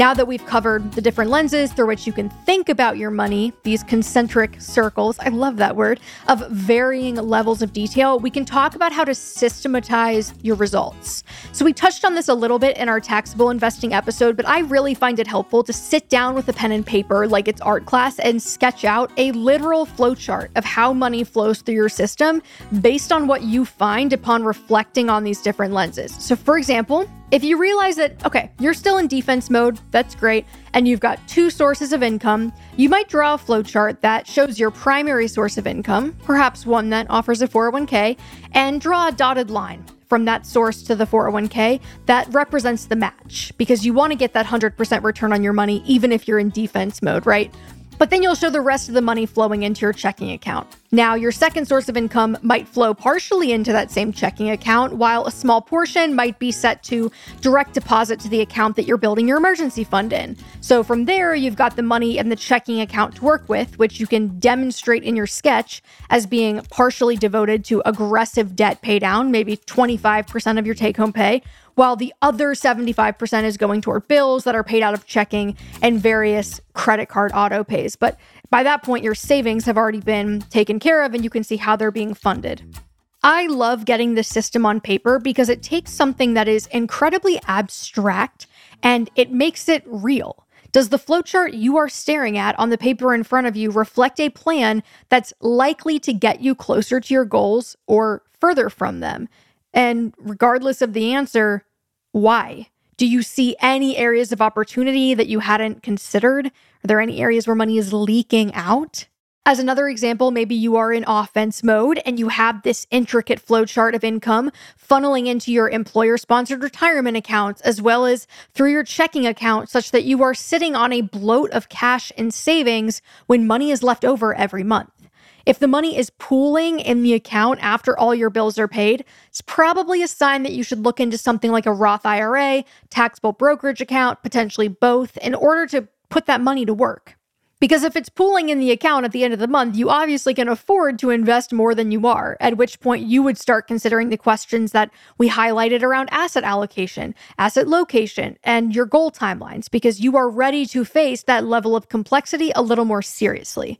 Now 0.00 0.14
that 0.14 0.26
we've 0.26 0.46
covered 0.46 0.92
the 0.92 1.02
different 1.02 1.30
lenses 1.30 1.74
through 1.74 1.88
which 1.88 2.06
you 2.06 2.12
can 2.14 2.30
think 2.30 2.70
about 2.70 2.96
your 2.96 3.10
money, 3.10 3.52
these 3.64 3.82
concentric 3.82 4.58
circles, 4.58 5.18
I 5.18 5.28
love 5.28 5.58
that 5.58 5.76
word, 5.76 6.00
of 6.26 6.48
varying 6.48 7.16
levels 7.16 7.60
of 7.60 7.74
detail, 7.74 8.18
we 8.18 8.30
can 8.30 8.46
talk 8.46 8.74
about 8.74 8.92
how 8.92 9.04
to 9.04 9.14
systematize 9.14 10.32
your 10.40 10.56
results. 10.56 11.22
So, 11.52 11.66
we 11.66 11.74
touched 11.74 12.06
on 12.06 12.14
this 12.14 12.28
a 12.28 12.34
little 12.34 12.58
bit 12.58 12.78
in 12.78 12.88
our 12.88 12.98
taxable 12.98 13.50
investing 13.50 13.92
episode, 13.92 14.38
but 14.38 14.48
I 14.48 14.60
really 14.60 14.94
find 14.94 15.18
it 15.18 15.26
helpful 15.26 15.62
to 15.64 15.72
sit 15.74 16.08
down 16.08 16.34
with 16.34 16.48
a 16.48 16.54
pen 16.54 16.72
and 16.72 16.86
paper 16.86 17.28
like 17.28 17.46
it's 17.46 17.60
art 17.60 17.84
class 17.84 18.18
and 18.20 18.42
sketch 18.42 18.86
out 18.86 19.12
a 19.18 19.32
literal 19.32 19.84
flowchart 19.84 20.48
of 20.56 20.64
how 20.64 20.94
money 20.94 21.24
flows 21.24 21.60
through 21.60 21.74
your 21.74 21.90
system 21.90 22.40
based 22.80 23.12
on 23.12 23.26
what 23.26 23.42
you 23.42 23.66
find 23.66 24.14
upon 24.14 24.44
reflecting 24.44 25.10
on 25.10 25.24
these 25.24 25.42
different 25.42 25.74
lenses. 25.74 26.14
So, 26.14 26.36
for 26.36 26.56
example, 26.56 27.06
if 27.30 27.44
you 27.44 27.58
realize 27.58 27.96
that, 27.96 28.24
okay, 28.26 28.50
you're 28.58 28.74
still 28.74 28.98
in 28.98 29.06
defense 29.06 29.50
mode, 29.50 29.78
that's 29.90 30.14
great, 30.14 30.46
and 30.74 30.88
you've 30.88 31.00
got 31.00 31.18
two 31.28 31.48
sources 31.50 31.92
of 31.92 32.02
income, 32.02 32.52
you 32.76 32.88
might 32.88 33.08
draw 33.08 33.34
a 33.34 33.38
flowchart 33.38 34.00
that 34.00 34.26
shows 34.26 34.58
your 34.58 34.70
primary 34.70 35.28
source 35.28 35.56
of 35.56 35.66
income, 35.66 36.16
perhaps 36.24 36.66
one 36.66 36.90
that 36.90 37.06
offers 37.08 37.40
a 37.42 37.48
401k, 37.48 38.18
and 38.52 38.80
draw 38.80 39.08
a 39.08 39.12
dotted 39.12 39.50
line 39.50 39.84
from 40.08 40.24
that 40.24 40.44
source 40.44 40.82
to 40.82 40.96
the 40.96 41.06
401k, 41.06 41.80
that 42.06 42.26
represents 42.34 42.86
the 42.86 42.96
match 42.96 43.52
because 43.56 43.86
you 43.86 43.92
want 43.92 44.10
to 44.10 44.18
get 44.18 44.32
that 44.32 44.44
100% 44.46 45.04
return 45.04 45.32
on 45.32 45.44
your 45.44 45.52
money, 45.52 45.84
even 45.86 46.10
if 46.10 46.26
you're 46.26 46.40
in 46.40 46.50
defense 46.50 47.00
mode, 47.00 47.26
right? 47.26 47.54
But 48.00 48.08
then 48.08 48.22
you'll 48.22 48.34
show 48.34 48.48
the 48.48 48.62
rest 48.62 48.88
of 48.88 48.94
the 48.94 49.02
money 49.02 49.26
flowing 49.26 49.62
into 49.62 49.82
your 49.82 49.92
checking 49.92 50.32
account. 50.32 50.66
Now, 50.90 51.16
your 51.16 51.30
second 51.30 51.66
source 51.66 51.86
of 51.90 51.98
income 51.98 52.38
might 52.40 52.66
flow 52.66 52.94
partially 52.94 53.52
into 53.52 53.72
that 53.72 53.90
same 53.90 54.10
checking 54.10 54.48
account, 54.48 54.94
while 54.94 55.26
a 55.26 55.30
small 55.30 55.60
portion 55.60 56.14
might 56.14 56.38
be 56.38 56.50
set 56.50 56.82
to 56.84 57.12
direct 57.42 57.74
deposit 57.74 58.18
to 58.20 58.28
the 58.30 58.40
account 58.40 58.76
that 58.76 58.86
you're 58.86 58.96
building 58.96 59.28
your 59.28 59.36
emergency 59.36 59.84
fund 59.84 60.14
in. 60.14 60.34
So 60.62 60.82
from 60.82 61.04
there, 61.04 61.34
you've 61.34 61.56
got 61.56 61.76
the 61.76 61.82
money 61.82 62.16
in 62.16 62.30
the 62.30 62.36
checking 62.36 62.80
account 62.80 63.16
to 63.16 63.24
work 63.24 63.46
with, 63.50 63.78
which 63.78 64.00
you 64.00 64.06
can 64.06 64.38
demonstrate 64.38 65.04
in 65.04 65.14
your 65.14 65.26
sketch 65.26 65.82
as 66.08 66.24
being 66.24 66.62
partially 66.70 67.16
devoted 67.16 67.66
to 67.66 67.82
aggressive 67.84 68.56
debt 68.56 68.80
paydown, 68.80 69.28
maybe 69.28 69.58
25% 69.58 70.58
of 70.58 70.64
your 70.64 70.74
take 70.74 70.96
home 70.96 71.12
pay, 71.12 71.42
while 71.80 71.96
the 71.96 72.12
other 72.20 72.50
75% 72.50 73.44
is 73.44 73.56
going 73.56 73.80
toward 73.80 74.06
bills 74.06 74.44
that 74.44 74.54
are 74.54 74.62
paid 74.62 74.82
out 74.82 74.92
of 74.92 75.06
checking 75.06 75.56
and 75.80 75.98
various 75.98 76.60
credit 76.74 77.08
card 77.08 77.32
auto 77.34 77.64
pays. 77.64 77.96
But 77.96 78.20
by 78.50 78.62
that 78.64 78.82
point, 78.82 79.02
your 79.02 79.14
savings 79.14 79.64
have 79.64 79.78
already 79.78 80.00
been 80.00 80.42
taken 80.50 80.78
care 80.78 81.02
of 81.02 81.14
and 81.14 81.24
you 81.24 81.30
can 81.30 81.42
see 81.42 81.56
how 81.56 81.76
they're 81.76 81.90
being 81.90 82.12
funded. 82.12 82.76
I 83.22 83.46
love 83.46 83.86
getting 83.86 84.14
this 84.14 84.28
system 84.28 84.66
on 84.66 84.82
paper 84.82 85.18
because 85.18 85.48
it 85.48 85.62
takes 85.62 85.90
something 85.90 86.34
that 86.34 86.48
is 86.48 86.66
incredibly 86.66 87.40
abstract 87.46 88.46
and 88.82 89.08
it 89.16 89.32
makes 89.32 89.66
it 89.66 89.82
real. 89.86 90.46
Does 90.72 90.90
the 90.90 90.98
flowchart 90.98 91.58
you 91.58 91.78
are 91.78 91.88
staring 91.88 92.36
at 92.36 92.58
on 92.58 92.68
the 92.68 92.76
paper 92.76 93.14
in 93.14 93.24
front 93.24 93.46
of 93.46 93.56
you 93.56 93.70
reflect 93.70 94.20
a 94.20 94.28
plan 94.28 94.82
that's 95.08 95.32
likely 95.40 95.98
to 96.00 96.12
get 96.12 96.42
you 96.42 96.54
closer 96.54 97.00
to 97.00 97.14
your 97.14 97.24
goals 97.24 97.74
or 97.86 98.22
further 98.38 98.68
from 98.68 99.00
them? 99.00 99.30
And 99.72 100.14
regardless 100.18 100.82
of 100.82 100.92
the 100.92 101.14
answer, 101.14 101.64
why? 102.12 102.68
Do 102.96 103.06
you 103.06 103.22
see 103.22 103.56
any 103.60 103.96
areas 103.96 104.32
of 104.32 104.42
opportunity 104.42 105.14
that 105.14 105.28
you 105.28 105.38
hadn't 105.38 105.82
considered? 105.82 106.46
Are 106.46 106.86
there 106.86 107.00
any 107.00 107.20
areas 107.20 107.46
where 107.46 107.56
money 107.56 107.78
is 107.78 107.92
leaking 107.92 108.52
out? 108.54 109.06
As 109.46 109.58
another 109.58 109.88
example, 109.88 110.30
maybe 110.30 110.54
you 110.54 110.76
are 110.76 110.92
in 110.92 111.04
offense 111.06 111.62
mode 111.62 112.00
and 112.04 112.18
you 112.18 112.28
have 112.28 112.62
this 112.62 112.86
intricate 112.90 113.44
flowchart 113.44 113.94
of 113.94 114.04
income 114.04 114.50
funneling 114.78 115.26
into 115.26 115.50
your 115.50 115.70
employer 115.70 116.18
sponsored 116.18 116.62
retirement 116.62 117.16
accounts 117.16 117.62
as 117.62 117.80
well 117.80 118.04
as 118.04 118.26
through 118.52 118.72
your 118.72 118.84
checking 118.84 119.26
account, 119.26 119.70
such 119.70 119.92
that 119.92 120.04
you 120.04 120.22
are 120.22 120.34
sitting 120.34 120.76
on 120.76 120.92
a 120.92 121.00
bloat 121.00 121.50
of 121.52 121.70
cash 121.70 122.12
and 122.18 122.34
savings 122.34 123.00
when 123.28 123.46
money 123.46 123.70
is 123.70 123.82
left 123.82 124.04
over 124.04 124.34
every 124.34 124.62
month. 124.62 124.99
If 125.46 125.58
the 125.58 125.68
money 125.68 125.96
is 125.96 126.10
pooling 126.10 126.80
in 126.80 127.02
the 127.02 127.14
account 127.14 127.60
after 127.62 127.98
all 127.98 128.14
your 128.14 128.30
bills 128.30 128.58
are 128.58 128.68
paid, 128.68 129.04
it's 129.28 129.40
probably 129.40 130.02
a 130.02 130.08
sign 130.08 130.42
that 130.42 130.52
you 130.52 130.62
should 130.62 130.84
look 130.84 131.00
into 131.00 131.18
something 131.18 131.50
like 131.50 131.66
a 131.66 131.72
Roth 131.72 132.04
IRA, 132.06 132.64
taxable 132.90 133.32
brokerage 133.32 133.80
account, 133.80 134.22
potentially 134.22 134.68
both, 134.68 135.16
in 135.18 135.34
order 135.34 135.66
to 135.68 135.88
put 136.08 136.26
that 136.26 136.40
money 136.40 136.66
to 136.66 136.74
work. 136.74 137.16
Because 137.60 137.84
if 137.84 137.94
it's 137.94 138.08
pooling 138.08 138.48
in 138.48 138.58
the 138.58 138.70
account 138.70 139.04
at 139.04 139.12
the 139.12 139.22
end 139.22 139.34
of 139.34 139.38
the 139.38 139.46
month, 139.46 139.76
you 139.76 139.90
obviously 139.90 140.32
can 140.32 140.48
afford 140.48 140.98
to 140.98 141.10
invest 141.10 141.52
more 141.52 141.74
than 141.74 141.92
you 141.92 142.06
are, 142.06 142.38
at 142.40 142.56
which 142.56 142.80
point 142.80 143.06
you 143.06 143.22
would 143.22 143.36
start 143.36 143.68
considering 143.68 144.08
the 144.08 144.16
questions 144.16 144.72
that 144.72 144.90
we 145.18 145.28
highlighted 145.28 145.82
around 145.82 146.08
asset 146.10 146.42
allocation, 146.42 147.14
asset 147.36 147.68
location, 147.68 148.38
and 148.42 148.74
your 148.74 148.86
goal 148.86 149.10
timelines, 149.10 149.70
because 149.70 150.00
you 150.00 150.16
are 150.16 150.30
ready 150.30 150.64
to 150.64 150.86
face 150.86 151.22
that 151.24 151.44
level 151.44 151.76
of 151.76 151.90
complexity 151.90 152.50
a 152.56 152.62
little 152.62 152.86
more 152.86 153.02
seriously. 153.02 153.78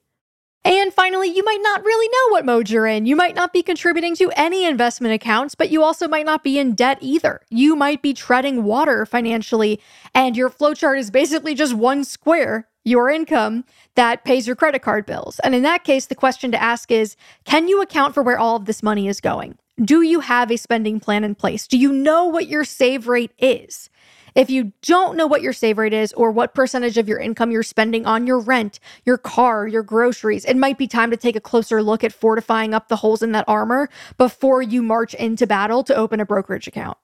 And 0.65 0.93
finally, 0.93 1.29
you 1.29 1.43
might 1.43 1.61
not 1.63 1.83
really 1.83 2.09
know 2.09 2.33
what 2.33 2.45
mode 2.45 2.69
you're 2.69 2.87
in. 2.87 3.07
You 3.07 3.17
might 3.17 3.35
not 3.35 3.53
be 3.53 3.63
contributing 3.63 4.15
to 4.17 4.31
any 4.37 4.65
investment 4.67 5.15
accounts, 5.15 5.55
but 5.55 5.71
you 5.71 5.83
also 5.83 6.07
might 6.07 6.27
not 6.27 6.45
be 6.45 6.59
in 6.59 6.75
debt 6.75 6.99
either. 7.01 7.41
You 7.49 7.75
might 7.77 8.03
be 8.03 8.13
treading 8.13 8.65
water 8.65 9.07
financially, 9.07 9.81
and 10.15 10.37
your 10.37 10.51
flowchart 10.51 10.99
is 10.99 11.11
basically 11.11 11.55
just 11.55 11.73
one 11.73 12.05
square, 12.05 12.69
your 12.85 13.09
income, 13.09 13.65
that 13.95 14.25
pays 14.25 14.47
your 14.47 14.57
credit 14.57 14.83
card 14.83 15.07
bills. 15.07 15.39
And 15.41 15.55
in 15.55 15.63
that 15.63 15.85
case, 15.85 16.07
the 16.07 16.15
question 16.15 16.51
to 16.53 16.63
ask 16.63 16.91
is 16.91 17.17
can 17.45 17.67
you 17.67 17.81
account 17.81 18.13
for 18.13 18.23
where 18.23 18.39
all 18.39 18.57
of 18.57 18.67
this 18.67 18.83
money 18.83 19.09
is 19.09 19.21
going? 19.21 19.57
Do 19.83 20.03
you 20.03 20.21
have 20.21 20.51
a 20.51 20.57
spending 20.59 21.01
plan 21.01 21.25
in 21.25 21.35
place? 21.35 21.67
Do 21.67 21.79
you 21.79 21.91
know 21.91 22.27
what 22.27 22.49
your 22.49 22.65
save 22.65 23.09
rate 23.09 23.33
is? 23.39 23.90
If 24.35 24.51
you 24.51 24.73
don't 24.83 25.17
know 25.17 25.27
what 25.27 25.43
your 25.43 25.53
save 25.53 25.79
rate 25.79 25.93
is 25.93 26.13
or 26.13 26.31
what 26.31 26.55
percentage 26.55 26.99
of 26.99 27.09
your 27.09 27.19
income 27.19 27.51
you're 27.51 27.63
spending 27.63 28.07
on 28.07 28.27
your 28.27 28.39
rent, 28.39 28.81
your 29.05 29.19
car, 29.19 29.67
your 29.67 29.83
groceries, 29.83 30.45
it 30.45 30.57
might 30.57 30.79
be 30.79 30.87
time 30.87 31.11
to 31.11 31.17
take 31.17 31.37
a 31.37 31.41
closer 31.41 31.83
look 31.83 32.05
at 32.05 32.13
fortifying 32.13 32.75
up 32.75 32.89
the 32.89 32.97
holes 32.97 33.23
in 33.23 33.33
that 33.33 33.45
armor 33.49 33.89
before 34.19 34.63
you 34.63 34.83
march 34.83 35.15
into 35.15 35.47
battle 35.47 35.83
to 35.85 35.95
open 35.95 36.21
a 36.21 36.27
brokerage 36.27 36.67
account. 36.67 36.99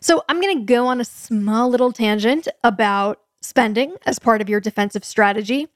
So, 0.00 0.22
I'm 0.28 0.40
going 0.40 0.58
to 0.58 0.64
go 0.64 0.86
on 0.86 1.00
a 1.00 1.04
small 1.04 1.70
little 1.70 1.90
tangent 1.90 2.48
about 2.62 3.20
spending 3.40 3.94
as 4.04 4.18
part 4.18 4.40
of 4.40 4.48
your 4.48 4.60
defensive 4.60 5.04
strategy 5.04 5.68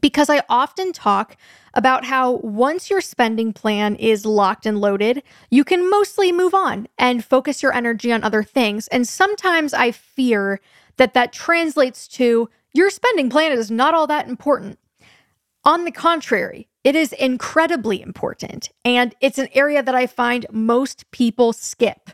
because 0.00 0.30
I 0.30 0.42
often 0.48 0.92
talk 0.92 1.36
about 1.74 2.04
how 2.04 2.32
once 2.36 2.90
your 2.90 3.00
spending 3.00 3.52
plan 3.52 3.96
is 3.96 4.24
locked 4.24 4.66
and 4.66 4.80
loaded, 4.80 5.22
you 5.50 5.64
can 5.64 5.88
mostly 5.90 6.32
move 6.32 6.54
on 6.54 6.88
and 6.98 7.24
focus 7.24 7.62
your 7.62 7.72
energy 7.72 8.12
on 8.12 8.24
other 8.24 8.42
things. 8.42 8.88
And 8.88 9.06
sometimes 9.06 9.74
I 9.74 9.90
fear 9.90 10.60
that 10.96 11.14
that 11.14 11.32
translates 11.32 12.08
to 12.08 12.48
your 12.72 12.90
spending 12.90 13.30
plan 13.30 13.52
is 13.52 13.70
not 13.70 13.94
all 13.94 14.06
that 14.06 14.28
important. 14.28 14.78
On 15.64 15.84
the 15.84 15.90
contrary, 15.90 16.68
it 16.84 16.94
is 16.94 17.12
incredibly 17.12 18.00
important. 18.00 18.70
And 18.84 19.14
it's 19.20 19.38
an 19.38 19.48
area 19.52 19.82
that 19.82 19.94
I 19.94 20.06
find 20.06 20.46
most 20.52 21.10
people 21.10 21.52
skip. 21.52 22.10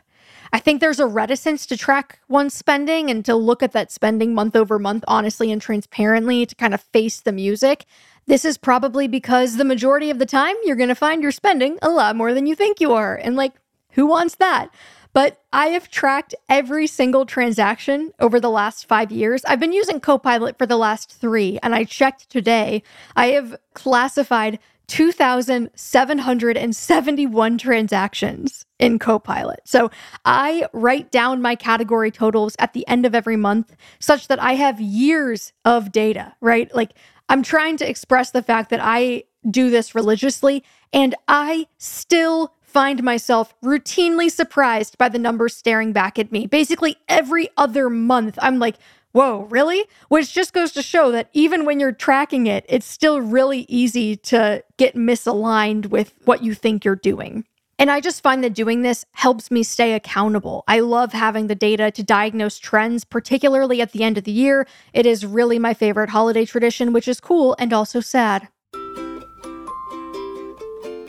I 0.53 0.59
think 0.59 0.81
there's 0.81 0.99
a 0.99 1.07
reticence 1.07 1.65
to 1.65 1.75
track 1.75 2.19
one's 2.29 2.53
spending 2.53 3.09
and 3.09 3.25
to 3.25 3.35
look 3.35 3.63
at 3.63 3.71
that 3.71 3.91
spending 3.91 4.35
month 4.35 4.55
over 4.55 4.77
month 4.77 5.03
honestly 5.07 5.51
and 5.51 5.59
transparently 5.59 6.45
to 6.45 6.53
kind 6.53 6.75
of 6.75 6.81
face 6.81 7.19
the 7.19 7.31
music. 7.31 7.85
This 8.27 8.45
is 8.45 8.59
probably 8.59 9.07
because 9.07 9.57
the 9.57 9.65
majority 9.65 10.11
of 10.11 10.19
the 10.19 10.27
time 10.27 10.55
you're 10.63 10.75
going 10.75 10.89
to 10.89 10.95
find 10.95 11.23
you're 11.23 11.31
spending 11.31 11.79
a 11.81 11.89
lot 11.89 12.15
more 12.15 12.35
than 12.35 12.45
you 12.45 12.53
think 12.53 12.79
you 12.79 12.93
are. 12.93 13.15
And 13.15 13.35
like, 13.35 13.53
who 13.93 14.05
wants 14.05 14.35
that? 14.35 14.69
But 15.11 15.41
I 15.51 15.67
have 15.67 15.89
tracked 15.89 16.35
every 16.47 16.85
single 16.85 17.25
transaction 17.25 18.11
over 18.19 18.39
the 18.39 18.49
last 18.49 18.87
five 18.87 19.11
years. 19.11 19.43
I've 19.45 19.59
been 19.59 19.73
using 19.73 19.99
Copilot 19.99 20.57
for 20.57 20.65
the 20.65 20.77
last 20.77 21.11
three, 21.11 21.59
and 21.61 21.75
I 21.75 21.83
checked 21.83 22.29
today. 22.31 22.81
I 23.15 23.27
have 23.27 23.55
classified 23.75 24.57
2,771 24.87 27.57
transactions 27.57 28.65
in 28.79 28.99
Copilot. 28.99 29.61
So 29.65 29.89
I 30.25 30.67
write 30.73 31.11
down 31.11 31.41
my 31.41 31.55
category 31.55 32.11
totals 32.11 32.55
at 32.59 32.73
the 32.73 32.85
end 32.87 33.05
of 33.05 33.15
every 33.15 33.37
month 33.37 33.75
such 33.99 34.27
that 34.27 34.41
I 34.41 34.53
have 34.53 34.81
years 34.81 35.53
of 35.65 35.91
data, 35.91 36.35
right? 36.41 36.73
Like 36.75 36.93
I'm 37.29 37.43
trying 37.43 37.77
to 37.77 37.89
express 37.89 38.31
the 38.31 38.43
fact 38.43 38.69
that 38.71 38.79
I 38.81 39.23
do 39.49 39.69
this 39.69 39.95
religiously 39.95 40.63
and 40.91 41.15
I 41.27 41.67
still 41.77 42.53
find 42.61 43.03
myself 43.03 43.53
routinely 43.61 44.31
surprised 44.31 44.97
by 44.97 45.07
the 45.07 45.19
numbers 45.19 45.55
staring 45.55 45.93
back 45.93 46.17
at 46.17 46.31
me. 46.31 46.47
Basically, 46.47 46.97
every 47.07 47.49
other 47.55 47.87
month, 47.89 48.39
I'm 48.41 48.57
like, 48.57 48.77
whoa, 49.13 49.47
really? 49.49 49.85
Which 50.09 50.33
just 50.33 50.53
goes 50.53 50.73
to 50.73 50.81
show 50.81 51.11
that 51.11 51.29
even 51.33 51.65
when 51.65 51.79
you're 51.79 51.91
tracking 51.91 52.47
it, 52.47 52.65
it's 52.67 52.85
still 52.85 53.21
really 53.21 53.65
easy 53.69 54.15
to 54.17 54.63
get 54.77 54.95
misaligned 54.95 55.87
with 55.87 56.13
what 56.25 56.43
you 56.43 56.53
think 56.53 56.83
you're 56.83 56.95
doing. 56.95 57.45
And 57.79 57.89
I 57.89 58.01
just 58.01 58.21
find 58.21 58.43
that 58.43 58.53
doing 58.53 58.81
this 58.81 59.03
helps 59.13 59.49
me 59.49 59.63
stay 59.63 59.93
accountable. 59.93 60.63
I 60.67 60.79
love 60.79 61.11
having 61.11 61.47
the 61.47 61.55
data 61.55 61.89
to 61.91 62.03
diagnose 62.03 62.59
trends, 62.59 63.03
particularly 63.03 63.81
at 63.81 63.91
the 63.91 64.03
end 64.03 64.17
of 64.17 64.25
the 64.25 64.31
year. 64.31 64.67
It 64.93 65.05
is 65.05 65.25
really 65.25 65.57
my 65.57 65.73
favorite 65.73 66.11
holiday 66.11 66.45
tradition, 66.45 66.93
which 66.93 67.07
is 67.07 67.19
cool 67.19 67.55
and 67.57 67.73
also 67.73 67.99
sad. 67.99 68.47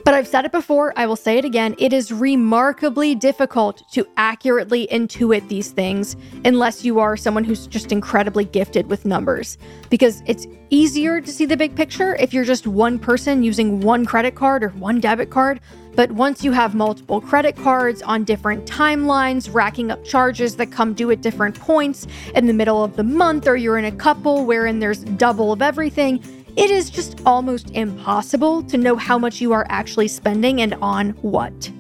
But 0.04 0.12
I've 0.12 0.28
said 0.28 0.44
it 0.44 0.52
before, 0.52 0.92
I 0.96 1.06
will 1.06 1.16
say 1.16 1.38
it 1.38 1.46
again. 1.46 1.74
It 1.78 1.94
is 1.94 2.12
remarkably 2.12 3.14
difficult 3.14 3.90
to 3.92 4.06
accurately 4.18 4.86
intuit 4.88 5.48
these 5.48 5.70
things 5.70 6.14
unless 6.44 6.84
you 6.84 7.00
are 7.00 7.16
someone 7.16 7.42
who's 7.42 7.66
just 7.66 7.90
incredibly 7.90 8.44
gifted 8.44 8.88
with 8.88 9.06
numbers. 9.06 9.56
Because 9.88 10.22
it's 10.26 10.46
easier 10.68 11.22
to 11.22 11.32
see 11.32 11.46
the 11.46 11.56
big 11.56 11.74
picture 11.74 12.16
if 12.16 12.34
you're 12.34 12.44
just 12.44 12.66
one 12.66 12.98
person 12.98 13.42
using 13.42 13.80
one 13.80 14.04
credit 14.04 14.34
card 14.34 14.62
or 14.62 14.68
one 14.70 15.00
debit 15.00 15.30
card. 15.30 15.58
But 15.94 16.10
once 16.10 16.44
you 16.44 16.52
have 16.52 16.74
multiple 16.74 17.20
credit 17.20 17.56
cards 17.56 18.02
on 18.02 18.24
different 18.24 18.66
timelines, 18.66 19.54
racking 19.54 19.90
up 19.90 20.04
charges 20.04 20.56
that 20.56 20.72
come 20.72 20.92
due 20.92 21.12
at 21.12 21.22
different 21.22 21.58
points 21.58 22.08
in 22.34 22.46
the 22.46 22.52
middle 22.52 22.82
of 22.82 22.96
the 22.96 23.04
month, 23.04 23.46
or 23.46 23.56
you're 23.56 23.78
in 23.78 23.84
a 23.84 23.92
couple 23.92 24.44
wherein 24.44 24.80
there's 24.80 25.04
double 25.04 25.52
of 25.52 25.62
everything, 25.62 26.20
it 26.56 26.70
is 26.70 26.88
just 26.88 27.20
almost 27.26 27.70
impossible 27.70 28.62
to 28.64 28.78
know 28.78 28.94
how 28.96 29.18
much 29.18 29.40
you 29.40 29.52
are 29.52 29.66
actually 29.68 30.08
spending 30.08 30.60
and 30.60 30.74
on 30.74 31.10
what. 31.22 31.70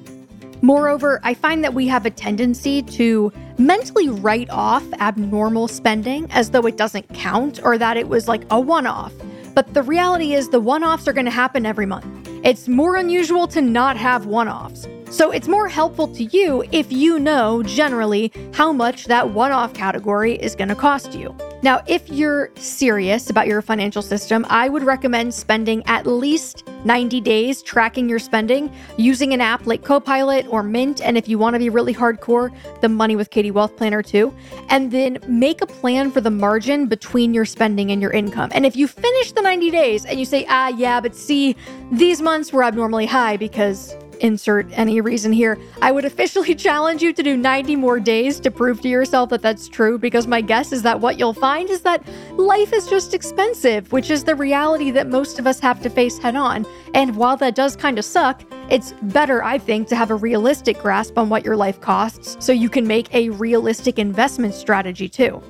Moreover, 0.62 1.20
I 1.22 1.34
find 1.34 1.62
that 1.62 1.74
we 1.74 1.86
have 1.88 2.06
a 2.06 2.10
tendency 2.10 2.82
to 2.82 3.32
mentally 3.58 4.08
write 4.08 4.50
off 4.50 4.82
abnormal 4.94 5.68
spending 5.68 6.28
as 6.32 6.50
though 6.50 6.66
it 6.66 6.76
doesn't 6.76 7.08
count 7.14 7.60
or 7.62 7.78
that 7.78 7.96
it 7.96 8.08
was 8.08 8.26
like 8.26 8.42
a 8.50 8.58
one 8.58 8.86
off. 8.86 9.12
But 9.54 9.74
the 9.74 9.82
reality 9.82 10.34
is, 10.34 10.48
the 10.48 10.58
one 10.58 10.82
offs 10.82 11.06
are 11.06 11.12
going 11.12 11.26
to 11.26 11.30
happen 11.30 11.64
every 11.66 11.86
month. 11.86 12.06
It's 12.42 12.66
more 12.66 12.96
unusual 12.96 13.46
to 13.48 13.60
not 13.60 13.96
have 13.96 14.26
one 14.26 14.48
offs. 14.48 14.88
So 15.14 15.30
it's 15.30 15.46
more 15.46 15.68
helpful 15.68 16.08
to 16.08 16.24
you 16.24 16.64
if 16.72 16.90
you 16.90 17.20
know 17.20 17.62
generally 17.62 18.32
how 18.52 18.72
much 18.72 19.04
that 19.04 19.30
one 19.30 19.52
off 19.52 19.72
category 19.72 20.34
is 20.34 20.56
going 20.56 20.70
to 20.70 20.74
cost 20.74 21.14
you. 21.14 21.32
Now, 21.62 21.84
if 21.86 22.10
you're 22.10 22.50
serious 22.56 23.30
about 23.30 23.46
your 23.46 23.62
financial 23.62 24.02
system, 24.02 24.44
I 24.48 24.68
would 24.68 24.82
recommend 24.82 25.32
spending 25.32 25.84
at 25.86 26.04
least 26.04 26.66
90 26.84 27.20
days 27.20 27.62
tracking 27.62 28.08
your 28.08 28.18
spending 28.18 28.74
using 28.96 29.32
an 29.32 29.40
app 29.40 29.68
like 29.68 29.84
Copilot 29.84 30.48
or 30.48 30.64
Mint. 30.64 31.00
And 31.00 31.16
if 31.16 31.28
you 31.28 31.38
want 31.38 31.54
to 31.54 31.60
be 31.60 31.68
really 31.68 31.94
hardcore, 31.94 32.52
the 32.80 32.88
Money 32.88 33.14
with 33.14 33.30
Katie 33.30 33.52
Wealth 33.52 33.76
Planner 33.76 34.02
too. 34.02 34.34
And 34.68 34.90
then 34.90 35.20
make 35.28 35.60
a 35.60 35.66
plan 35.66 36.10
for 36.10 36.22
the 36.22 36.30
margin 36.30 36.88
between 36.88 37.32
your 37.32 37.44
spending 37.44 37.92
and 37.92 38.02
your 38.02 38.10
income. 38.10 38.50
And 38.52 38.66
if 38.66 38.74
you 38.74 38.88
finish 38.88 39.30
the 39.30 39.42
90 39.42 39.70
days 39.70 40.04
and 40.06 40.18
you 40.18 40.26
say, 40.26 40.44
ah, 40.48 40.68
yeah, 40.70 41.00
but 41.00 41.14
see, 41.14 41.54
these 41.92 42.20
months 42.20 42.52
were 42.52 42.64
abnormally 42.64 43.06
high 43.06 43.36
because 43.36 43.94
insert 44.20 44.66
any 44.72 45.00
reason 45.00 45.32
here, 45.32 45.58
I 45.82 45.92
would 45.92 46.04
officially 46.04 46.54
challenge 46.66 47.02
you 47.02 47.12
to 47.12 47.22
do 47.22 47.36
90 47.36 47.76
more 47.76 48.00
days 48.00 48.40
to 48.40 48.50
prove 48.50 48.80
to 48.82 48.88
yourself 48.88 49.30
that 49.30 49.42
that's 49.42 49.68
true 49.68 49.98
because 49.98 50.26
my 50.26 50.40
guess 50.40 50.72
is 50.72 50.82
that 50.82 51.00
what 51.00 51.18
you'll 51.18 51.34
find 51.34 51.70
is 51.70 51.82
that 51.82 52.06
life 52.32 52.72
is 52.72 52.86
just 52.86 53.14
expensive, 53.14 53.92
which 53.92 54.10
is 54.10 54.24
the 54.24 54.34
reality 54.34 54.90
that 54.90 55.08
most 55.08 55.38
of 55.38 55.46
us 55.46 55.60
have 55.60 55.82
to 55.82 55.90
face 55.90 56.18
head 56.18 56.36
on. 56.36 56.66
And 56.94 57.16
while 57.16 57.36
that 57.38 57.54
does 57.54 57.76
kind 57.76 57.98
of 57.98 58.04
suck, 58.04 58.42
it's 58.70 58.92
better, 59.02 59.42
I 59.42 59.58
think, 59.58 59.88
to 59.88 59.96
have 59.96 60.10
a 60.10 60.14
realistic 60.14 60.78
grasp 60.78 61.18
on 61.18 61.28
what 61.28 61.44
your 61.44 61.56
life 61.56 61.80
costs 61.80 62.36
so 62.44 62.52
you 62.52 62.68
can 62.68 62.86
make 62.86 63.12
a 63.14 63.30
realistic 63.30 63.98
investment 63.98 64.54
strategy 64.54 65.08
too. 65.08 65.42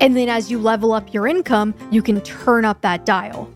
And 0.00 0.16
then 0.16 0.28
as 0.28 0.50
you 0.50 0.58
level 0.58 0.92
up 0.92 1.12
your 1.12 1.26
income, 1.26 1.74
you 1.90 2.02
can 2.02 2.20
turn 2.20 2.64
up 2.64 2.80
that 2.82 3.06
dial. 3.06 3.50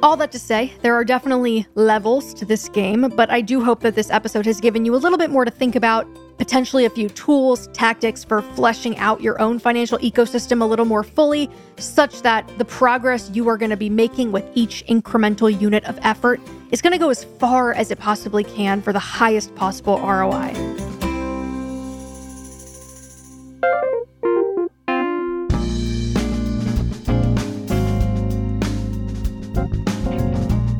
All 0.00 0.16
that 0.18 0.30
to 0.30 0.38
say, 0.38 0.72
there 0.82 0.94
are 0.94 1.04
definitely 1.04 1.66
levels 1.74 2.32
to 2.34 2.44
this 2.44 2.68
game, 2.68 3.12
but 3.16 3.30
I 3.30 3.40
do 3.40 3.64
hope 3.64 3.80
that 3.80 3.96
this 3.96 4.10
episode 4.10 4.46
has 4.46 4.60
given 4.60 4.84
you 4.84 4.94
a 4.94 4.96
little 4.96 5.18
bit 5.18 5.28
more 5.28 5.44
to 5.44 5.50
think 5.50 5.74
about, 5.74 6.06
potentially 6.38 6.84
a 6.84 6.90
few 6.90 7.08
tools, 7.08 7.66
tactics 7.72 8.22
for 8.22 8.40
fleshing 8.40 8.96
out 8.98 9.20
your 9.20 9.40
own 9.40 9.58
financial 9.58 9.98
ecosystem 9.98 10.62
a 10.62 10.64
little 10.64 10.84
more 10.84 11.02
fully, 11.02 11.50
such 11.78 12.22
that 12.22 12.46
the 12.58 12.64
progress 12.64 13.28
you 13.34 13.48
are 13.48 13.56
going 13.56 13.70
to 13.70 13.76
be 13.76 13.90
making 13.90 14.30
with 14.30 14.48
each 14.54 14.84
incremental 14.86 15.60
unit 15.60 15.82
of 15.84 15.98
effort 16.02 16.40
is 16.70 16.80
going 16.80 16.92
to 16.92 16.98
go 16.98 17.10
as 17.10 17.24
far 17.24 17.72
as 17.72 17.90
it 17.90 17.98
possibly 17.98 18.44
can 18.44 18.80
for 18.80 18.92
the 18.92 19.00
highest 19.00 19.52
possible 19.56 19.98
ROI. 19.98 20.87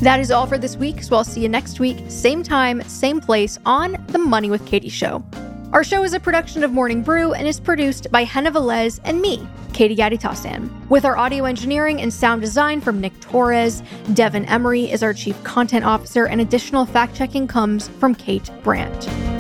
That 0.00 0.20
is 0.20 0.30
all 0.30 0.46
for 0.46 0.58
this 0.58 0.76
week, 0.76 1.02
so 1.02 1.16
I'll 1.16 1.24
see 1.24 1.40
you 1.40 1.48
next 1.48 1.80
week, 1.80 1.98
same 2.08 2.44
time, 2.44 2.82
same 2.82 3.20
place 3.20 3.58
on 3.66 3.96
The 4.08 4.18
Money 4.18 4.48
with 4.48 4.64
Katie 4.64 4.88
Show. 4.88 5.24
Our 5.72 5.82
show 5.82 6.04
is 6.04 6.14
a 6.14 6.20
production 6.20 6.62
of 6.62 6.70
Morning 6.70 7.02
Brew 7.02 7.32
and 7.32 7.48
is 7.48 7.58
produced 7.58 8.10
by 8.12 8.22
Henna 8.22 8.52
Velez 8.52 9.00
and 9.02 9.20
me, 9.20 9.44
Katie 9.72 9.96
Gatti 9.96 10.16
with 10.88 11.04
our 11.04 11.18
audio 11.18 11.46
engineering 11.46 12.00
and 12.00 12.14
sound 12.14 12.40
design 12.40 12.80
from 12.80 13.00
Nick 13.00 13.18
Torres. 13.20 13.82
Devin 14.14 14.44
Emery 14.44 14.88
is 14.88 15.02
our 15.02 15.12
chief 15.12 15.42
content 15.42 15.84
officer, 15.84 16.26
and 16.26 16.40
additional 16.40 16.86
fact 16.86 17.16
checking 17.16 17.48
comes 17.48 17.88
from 17.88 18.14
Kate 18.14 18.48
Brandt. 18.62 19.37